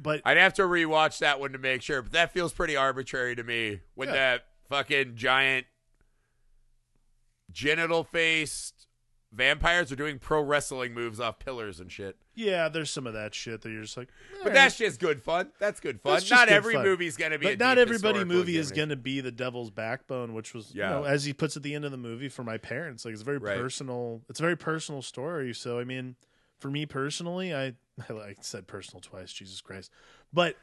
[0.00, 3.36] but I'd have to rewatch that one to make sure, but that feels pretty arbitrary
[3.36, 3.80] to me.
[3.94, 4.14] When Yeah.
[4.14, 5.66] that fucking giant
[7.52, 8.86] genital faced
[9.34, 12.16] vampires are doing pro wrestling moves off pillars and shit.
[12.34, 14.08] yeah, there's some of that shit that you're just like
[14.42, 14.54] But eh.
[14.54, 15.50] that's just good fun.
[15.58, 16.14] That's good fun.
[16.14, 16.84] That's Not good every fun.
[16.84, 17.46] movie's gonna be.
[17.46, 20.88] a but not everybody movie is going to be the devil's backbone which was Yeah.
[20.88, 23.12] you know as he puts at the end of the movie for my parents like
[23.12, 23.56] it's a very Right.
[23.58, 26.16] personal it's a very personal story so i mean
[26.58, 27.74] for me personally i
[28.08, 29.90] i like said personal twice jesus christ
[30.32, 30.56] but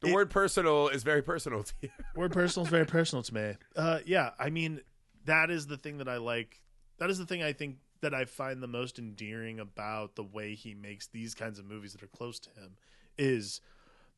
[0.00, 1.88] The it- word personal is very personal to you.
[2.16, 4.80] word personal is very personal to me uh yeah i mean
[5.24, 6.60] that is the thing that i like
[6.98, 10.54] that is the thing i think that i find the most endearing about the way
[10.54, 12.76] he makes these kinds of movies that are close to him
[13.18, 13.60] is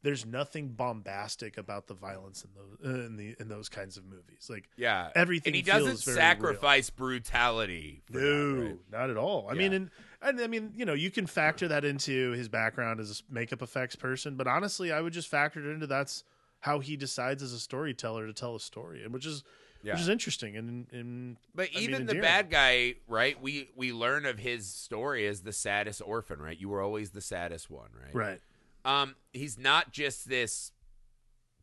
[0.03, 4.49] there's nothing bombastic about the violence in those in the in those kinds of movies
[4.49, 5.11] like Yeah.
[5.15, 8.03] Everything And he doesn't sacrifice brutality.
[8.07, 8.79] For No, that, right?
[8.93, 9.49] not at all.
[9.49, 9.59] I Yeah.
[9.59, 9.91] mean, and,
[10.23, 13.61] and I mean, you know, you can factor that into his background as a makeup
[13.61, 16.23] effects person, but honestly, I would just factor it into that's
[16.61, 19.43] how he decides as a storyteller to tell a story, and which is
[19.83, 19.93] Yeah.
[19.93, 20.57] which is interesting.
[20.57, 22.21] And and But I mean, even the endearing.
[22.23, 23.41] bad guy, right?
[23.41, 26.59] We we learn of his story as the saddest orphan, right?
[26.59, 28.15] You were always the saddest one, right?
[28.15, 28.41] right,
[28.85, 30.73] Um, he's not just this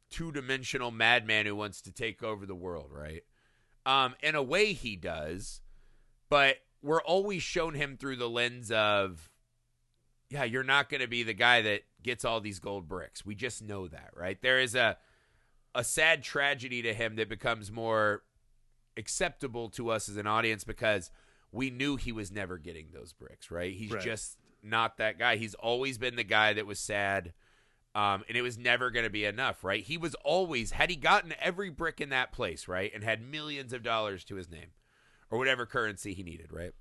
[0.09, 3.23] two-dimensional madman who wants to take over the world, right?
[3.85, 5.61] Um, in a way he does,
[6.29, 9.29] but we're always shown him through the lens of
[10.29, 13.23] yeah, you're not going to be the guy that gets all these gold bricks.
[13.25, 14.41] We just know that, right?
[14.41, 14.97] There is a
[15.75, 18.23] a sad tragedy to him that becomes more
[18.97, 21.11] acceptable to us as an audience because
[21.51, 23.73] we knew he was never getting those bricks, right?
[23.73, 24.03] He's Right.
[24.03, 25.35] just not that guy.
[25.35, 27.33] He's always been the guy that was sad.
[27.93, 29.81] Um, and it was never going to be enough, right?
[29.83, 33.71] He was always, had he gotten every brick in that place, right, and had millions
[33.71, 34.71] of dollars to his name
[35.29, 36.73] or whatever currency he needed, right?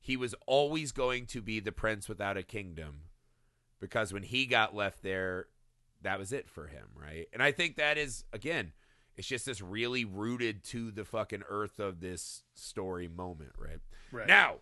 [0.00, 3.02] He was always going to be the prince without a kingdom
[3.80, 5.46] because when he got left there,
[6.02, 7.26] that was it for him, right?
[7.32, 8.72] And I think that is, again,
[9.16, 13.78] it's just this really rooted to the fucking earth of this story moment, right?
[14.12, 14.26] right.
[14.26, 14.56] Now,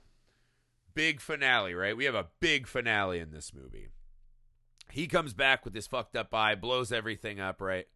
[0.95, 1.97] big finale, right?
[1.97, 3.89] We have a big finale in this movie.
[4.91, 7.87] He comes back with this fucked up eye, blows everything up, right?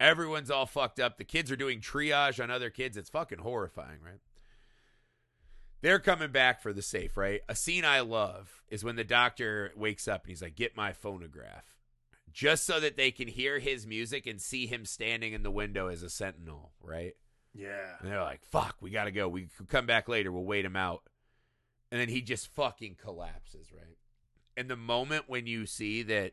[0.00, 1.18] Everyone's all fucked up.
[1.18, 2.96] The kids are doing triage on other kids.
[2.96, 4.20] It's fucking horrifying, right?
[5.82, 7.40] They're coming back for the safe, right?
[7.48, 10.92] A scene I love is when the doctor wakes up and he's like, Get my
[10.92, 11.81] phonograph.
[12.32, 15.88] Just so that they can hear his music and see him standing in the window
[15.88, 17.14] as a sentinel, right?
[17.54, 19.28] yeah, And they're like, fuck, we got to go.
[19.28, 20.32] We could come back later.
[20.32, 21.02] We'll wait him out.
[21.90, 23.98] And then he just fucking collapses, right?
[24.56, 26.32] And the moment when you see that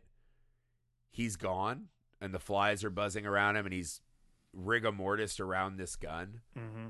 [1.10, 1.88] he's gone
[2.22, 4.02] and the flies are buzzing around him and he's
[4.54, 6.41] rigor mortis around this gun.
[6.58, 6.88] mm-hmm.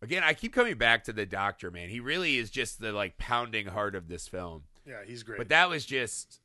[0.00, 1.88] Again, I keep coming back to the doctor, man.
[1.88, 4.62] He really is just the like pounding heart of this film.
[4.86, 5.38] yeah, he's great.
[5.38, 6.40] But that was just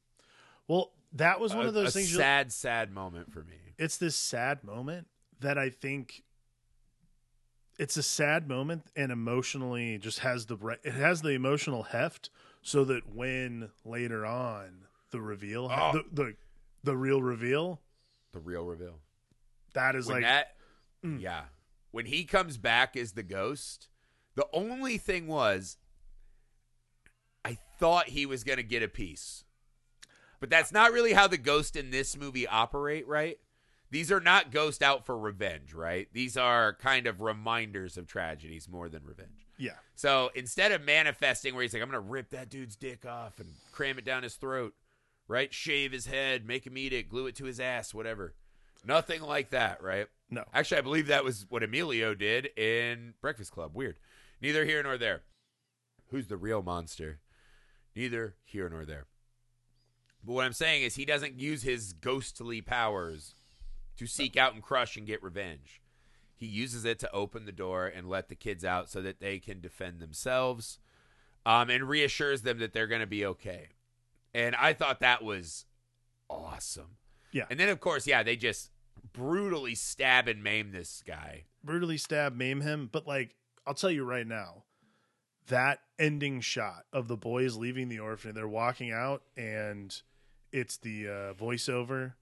[0.67, 2.13] well, that was one a, of those things.
[2.15, 3.55] sad, sad moment for me.
[3.77, 5.07] it's this sad moment
[5.39, 6.23] that I think
[7.79, 12.29] it's a sad moment and emotionally just has the it has the emotional heft
[12.61, 15.91] so that when later on the reveal Oh.
[15.93, 16.35] the, the
[16.83, 17.81] the real reveal
[18.31, 18.99] The real reveal.
[19.73, 20.55] that is when like that
[21.03, 21.19] Mm.
[21.21, 21.45] yeah
[21.91, 23.89] when he comes back as the ghost
[24.35, 25.77] the only thing was
[27.43, 29.42] i thought he was going to get a piece
[30.43, 33.37] but that's not really how the ghost in this movie operate right
[33.91, 38.67] these are not ghosts out for revenge right these are kind of reminders of tragedies
[38.67, 42.29] more than revenge yeah so instead of manifesting where he's like i'm going to rip
[42.31, 44.73] that dude's dick off and cram it down his throat
[45.29, 48.33] right shave his head make him eat it glue it to his ass whatever
[48.85, 53.51] nothing like that right no Actually, I believe that was what Emilio did in Breakfast
[53.51, 53.71] Club.
[53.75, 53.99] Weird.
[54.41, 55.21] Neither here nor there.
[56.07, 57.19] Who's the real monster?
[57.95, 59.05] Neither here nor there.
[60.23, 63.35] But what I'm saying is he doesn't use his ghostly powers
[63.97, 65.81] to seek out and crush and get revenge.
[66.35, 69.39] He uses it to open the door and let the kids out so that they
[69.39, 70.79] can defend themselves.
[71.45, 73.67] um, and reassures them that they're going to be okay.
[74.33, 75.65] And I thought that was
[76.29, 76.97] awesome.
[77.33, 77.45] Yeah.
[77.49, 78.71] And then, of course, yeah, they just
[79.11, 81.43] brutally stab and maim this guy.
[81.63, 82.87] brutally stab, maim him.
[82.91, 83.35] But like,
[83.67, 84.63] I'll tell you right now,
[85.47, 90.01] that ending shot of the boys leaving the orphanage, they're walking out, and
[90.53, 92.13] it's the uh, voiceover.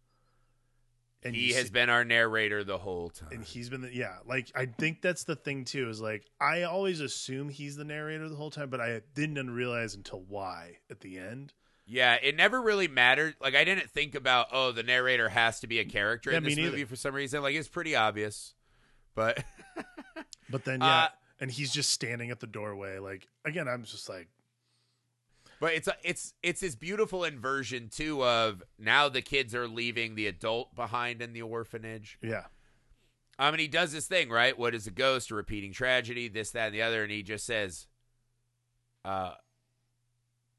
[1.24, 3.30] And he has see- been our narrator the whole time.
[3.32, 6.64] and he's been the, yeah like i think that's the thing too is like i
[6.64, 11.00] always assume he's the narrator the whole time but i didn't realize until why at
[11.02, 11.54] the end
[11.86, 13.36] Yeah, it never really mattered.
[13.42, 16.44] Like I didn't think about, oh, the narrator has to be a character Yeah, in
[16.44, 16.72] this neither.
[16.72, 17.42] movie for some reason.
[17.44, 18.56] Like it's pretty obvious.
[19.14, 19.44] But
[20.50, 21.08] but then yeah Uh,
[21.42, 24.28] and he's just standing at the doorway like again i'm just like
[25.62, 30.16] but it's a, it's it's this beautiful inversion too of now the kids are leaving
[30.16, 32.18] the adult behind in the orphanage.
[32.22, 32.48] yeah
[33.40, 34.56] I mean, he does this thing, right?
[34.58, 35.32] What is a ghost?
[35.32, 37.88] A repeating tragedy, this, that, and the other, and he just says,
[39.04, 39.32] uh,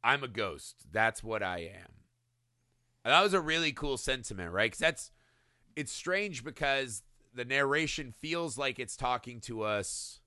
[0.02, 0.86] I'm a ghost.
[0.90, 1.92] That's what I am.
[3.04, 4.66] And that was a really cool sentiment, right?
[4.66, 5.10] Because that's
[5.76, 10.20] it's strange because the narration feels like it's talking to us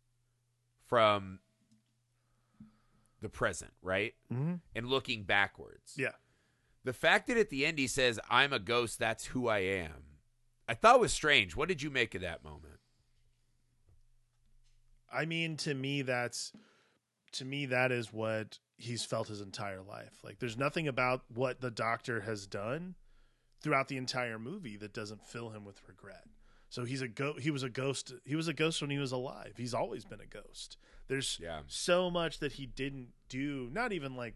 [0.87, 1.39] from
[3.21, 4.13] the present, right?
[4.31, 4.55] mm-hmm.
[4.75, 5.93] And looking backwards.
[5.97, 6.13] yeah
[6.83, 10.03] The fact that at the end he says, I'm a ghost, that's who I am,
[10.67, 11.55] I thought was strange.
[11.55, 12.79] What did you make of that moment?
[15.13, 16.51] i mean to me that's
[17.31, 21.61] to me that is what he's felt his entire life like there's nothing about what
[21.61, 22.95] the doctor has done
[23.61, 26.25] throughout the entire movie that doesn't fill him with regret
[26.69, 29.11] so he's a go he was a ghost he was a ghost when he was
[29.11, 30.77] alive he's always been a ghost
[31.07, 31.61] there's Yeah.
[31.67, 34.35] so much that he didn't do not even like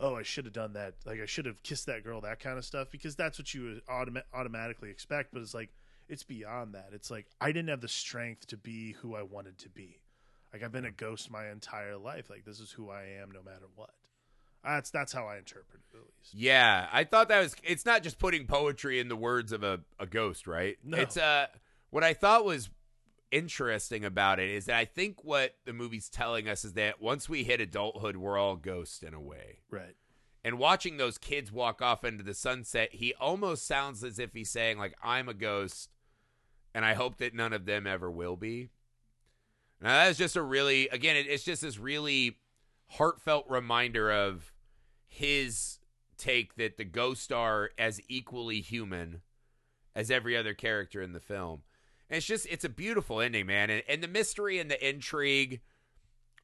[0.00, 2.58] oh i should have done that like i should have kissed that girl that kind
[2.58, 5.70] of stuff because that's what you would automa- automatically expect but it's like
[6.08, 9.58] it's beyond that it's like i didn't have the strength to be who i wanted
[9.58, 9.96] to be
[10.52, 13.42] like i've been a ghost my entire life like this is who i am no
[13.42, 13.90] matter what
[14.64, 18.02] that's that's how i interpret it at least Yeah, I thought that was it's not
[18.02, 20.76] just putting poetry in the words of a, a ghost, right?
[20.84, 20.98] No.
[20.98, 21.46] It's uh
[21.90, 22.68] what I thought was
[23.30, 27.28] interesting about it is that I think what the movie's telling us is that once
[27.28, 29.60] we hit adulthood, we're all ghosts in a way.
[29.70, 29.94] right
[30.44, 34.50] And watching those kids walk off into the sunset, he almost sounds as if he's
[34.50, 35.90] saying, like, I'm a ghost,
[36.74, 38.70] and I hope that none of them ever will be.
[39.80, 42.38] Now, that's just a really, again, it, it's just this really
[42.88, 44.52] heartfelt reminder of
[45.06, 45.78] his
[46.16, 49.22] take that the ghosts are as equally human
[49.94, 51.62] as every other character in the film.
[52.10, 53.70] And it's just, it's a beautiful ending, man.
[53.70, 55.60] And, and the mystery and the intrigue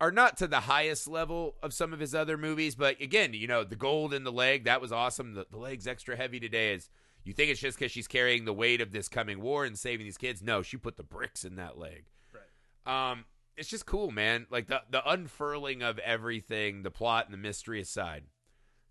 [0.01, 3.47] are not to the highest level of some of his other movies, but again, you
[3.47, 5.35] know, the gold in the leg, that was awesome.
[5.35, 6.91] The, the leg's extra heavy today is
[7.25, 10.05] you think it's just because she's carrying the weight of this coming war and saving
[10.05, 10.43] these kids.
[10.43, 12.05] No, she put the bricks in that leg.
[12.33, 13.25] right Um,
[13.57, 14.47] it's just cool, man.
[14.51, 18.25] Like the the unfurling of everything, the plot and the mystery aside.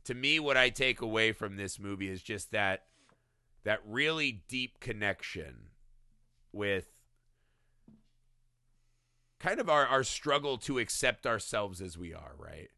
[0.06, 2.86] To me, what I take away from this movie is just that
[3.64, 5.70] that really deep connection
[6.54, 6.88] with
[9.40, 12.70] kind of our, our struggle to accept ourselves as we are, right?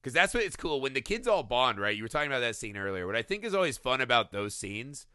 [0.00, 1.96] Because that's what it's cool when the kids all bond, right?
[1.96, 3.06] You were talking about that scene earlier.
[3.06, 5.06] What I think is always fun about those scenes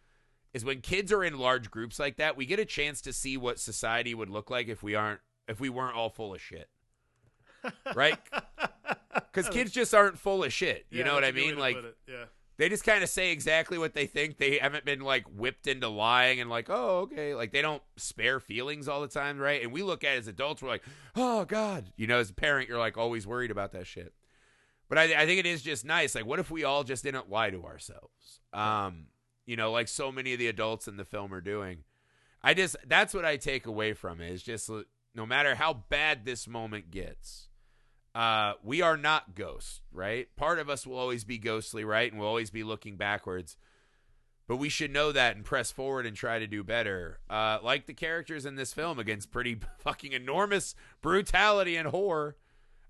[0.53, 3.37] is when kids are in large groups like that, we get a chance to see
[3.37, 6.69] what society would look like if we aren't if we weren't all full of shit.
[7.93, 8.17] Right?
[9.13, 10.85] Because kids just aren't full of shit.
[10.89, 11.59] You Yeah, know what I a good way mean?
[11.59, 12.25] Like yeah
[12.59, 14.37] they just kind of say exactly what they think.
[14.37, 17.33] They haven't been like whipped into lying and like, oh, okay.
[17.33, 19.63] Like they don't spare feelings all the time, right?
[19.63, 20.83] And we look at it as adults, we're like,
[21.15, 21.93] oh God.
[21.95, 24.13] You know, as a parent, you're like always worried about that shit.
[24.89, 26.13] But I, I think it is just nice.
[26.13, 28.41] Like, what if we all just didn't lie to ourselves?
[28.51, 29.05] Um,
[29.45, 31.85] you know, like so many of the adults in the film are doing.
[32.43, 34.33] I just that's what I take away from it.
[34.33, 34.69] Is just
[35.15, 37.48] no matter how bad this moment gets,
[38.15, 40.27] uh, we are not ghosts, right?
[40.35, 42.11] Part of us will always be ghostly, right?
[42.11, 43.57] And we'll always be looking backwards.
[44.47, 47.19] But we should know that and press forward and try to do better.
[47.29, 52.35] Uh, like the characters in this film against pretty fucking enormous brutality and horror.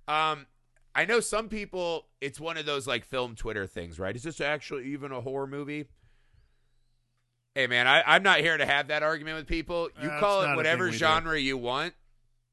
[0.07, 0.47] Um,
[0.95, 4.15] I know some people, it's one of those like film Twitter things, right?
[4.15, 5.85] Is this actually even a horror movie?
[7.55, 9.89] Hey, man, I, I'm not here to have that argument with people.
[10.01, 10.97] You That's call it whatever we do.
[10.97, 11.93] genre you want.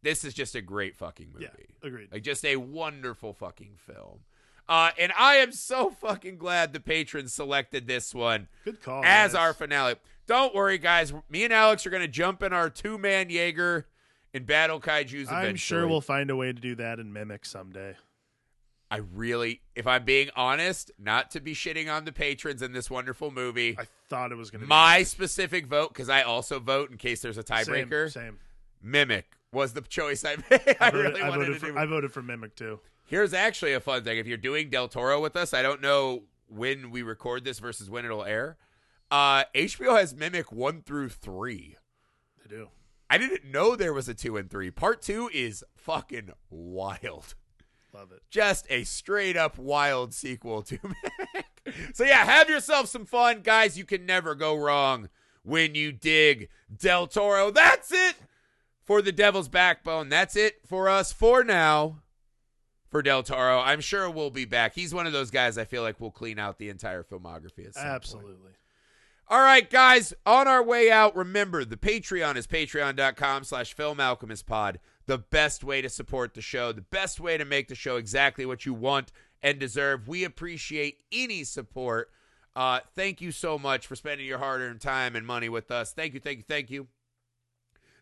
[0.06, 1.46] This is just a great fucking movie.
[1.46, 4.20] yeah agreed Like just a wonderful fucking film.
[4.68, 9.32] Uh, and I am so fucking glad the patrons selected this one good call as
[9.32, 9.34] guys.
[9.34, 9.96] our finale.
[10.28, 11.12] Don't worry, guys.
[11.28, 13.88] Me and Alex are gonna jump in our two man Jaeger
[14.32, 15.28] and battle kaiju's.
[15.28, 15.48] Eventually.
[15.48, 17.96] i'm sure we'll find a way to do that in mimic someday
[18.88, 22.88] I really, if I'm being honest, not to be shitting on the patrons in this
[22.88, 23.76] wonderful movie.
[23.76, 27.20] i thought it was going to my specific vote, because I also vote in case
[27.20, 28.08] there's a tiebreaker.
[28.08, 28.38] same, same.
[28.80, 30.76] Mimic was the choice I made.
[30.80, 31.78] I, I voted, really I wanted to for, do.
[31.78, 34.18] I voted for mimic too Here's actually a fun thing.
[34.18, 37.88] If you're doing Del Toro with us, I don't know when we record this versus
[37.88, 38.56] when it'll air.
[39.12, 41.76] Uh, HBO has Mimic 1 through 3.
[42.42, 42.68] They do.
[43.08, 44.72] I didn't know there was a 2 and 3.
[44.72, 47.36] Part 2 is fucking wild.
[47.94, 48.22] Love it.
[48.28, 51.94] Just a straight up wild sequel to Mimic.
[51.94, 53.42] So, yeah, have yourself some fun.
[53.42, 55.10] Guys, you can never go wrong
[55.44, 57.52] when you dig Del Toro.
[57.52, 58.16] That's it
[58.86, 60.08] for The Devil's Backbone.
[60.08, 62.02] That's it for us for now
[62.88, 63.60] for Del Toro.
[63.60, 64.74] I'm sure we'll be back.
[64.74, 67.82] He's one of those guys I feel like will clean out the entire filmography some
[67.82, 67.94] point.
[67.94, 68.52] Absolutely.
[69.28, 74.46] All right, guys, on our way out, remember the Patreon is patreon.com slash film alchemist
[74.46, 74.78] pod.
[75.06, 78.46] The best way to support the show, the best way to make the show exactly
[78.46, 79.10] what you want
[79.42, 80.06] and deserve.
[80.06, 82.10] We appreciate any support.
[82.54, 85.92] Uh, thank you so much for spending your hard earned time and money with us.
[85.92, 86.86] Thank you, thank you, thank you.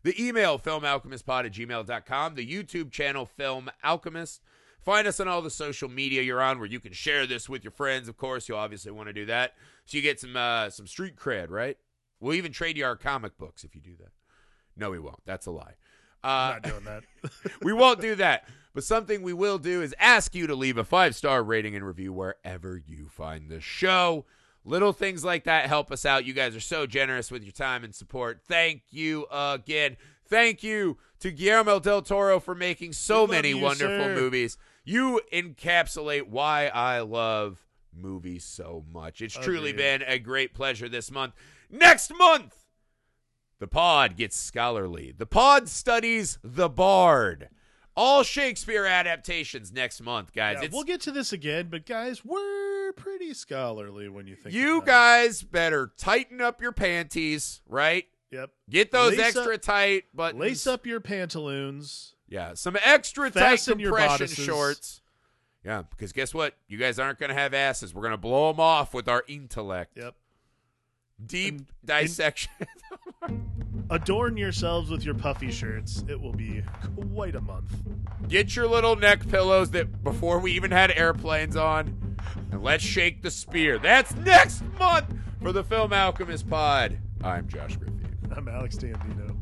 [0.05, 2.35] The email, filmalchemistpod at gmail.com.
[2.35, 4.43] The YouTube channel, Film Alchemist.
[4.85, 7.65] Find us on all the social media you're on where you can share this with
[7.65, 8.07] your friends.
[8.07, 9.55] Of course, you obviously want to do that.
[9.87, 11.79] So you get some uh, some street cred, right?
[12.21, 14.11] We'll even trade you our comic books if you do that.
[14.77, 15.25] No, we won't.
[15.25, 15.75] That's a lie.
[16.23, 17.05] Uh, not doing that.
[17.63, 18.47] we won't do that.
[18.75, 21.87] But something we will do is ask you to leave a five star rating and
[21.87, 24.27] review wherever you find the show.
[24.65, 26.25] Little things like that help us out.
[26.25, 28.41] You guys are so generous with your time and support.
[28.49, 29.97] Thank you again.
[30.27, 34.15] Thank you to Guillermo del Toro for making so many you, wonderful sir.
[34.15, 34.57] movies.
[34.85, 39.21] You encapsulate why I love movies so much.
[39.21, 41.35] It's truly been a great pleasure this month.
[41.71, 42.55] Next month,
[43.59, 45.12] the pod gets scholarly.
[45.17, 47.51] The pod studies the bard.
[47.97, 50.59] All Shakespeare adaptations next month, guys.
[50.61, 54.82] Yeah, we'll get to this again, but guys, we're pretty scholarly when you think you
[54.82, 58.07] guys better tighten up your panties, right?
[58.30, 58.51] Yep.
[58.68, 60.41] Get those Lace extra up- tight buttons.
[60.41, 62.14] Lace up your pantaloons.
[62.28, 65.01] Yeah, some extra Fasten tight compression shorts.
[65.64, 66.55] Yeah, because guess what?
[66.68, 67.95] You guys aren't going to have asses.
[67.95, 69.97] We're going to blow them off with our intellect.
[69.97, 70.14] Yep.
[71.24, 72.51] Deep dissection.
[73.91, 76.05] Adorn yourselves with your puffy shirts.
[76.09, 76.62] It will be
[77.12, 77.72] quite a month.
[78.28, 82.04] Get your little neck pillows that before we even had airplanes on, and
[82.53, 83.79] let's shake the spear.
[83.79, 85.07] That's next month
[85.43, 86.99] for the Film Alchemist Pod.
[87.22, 87.93] I'm Josh Griffey.
[88.37, 89.34] I'm Alex Dandino.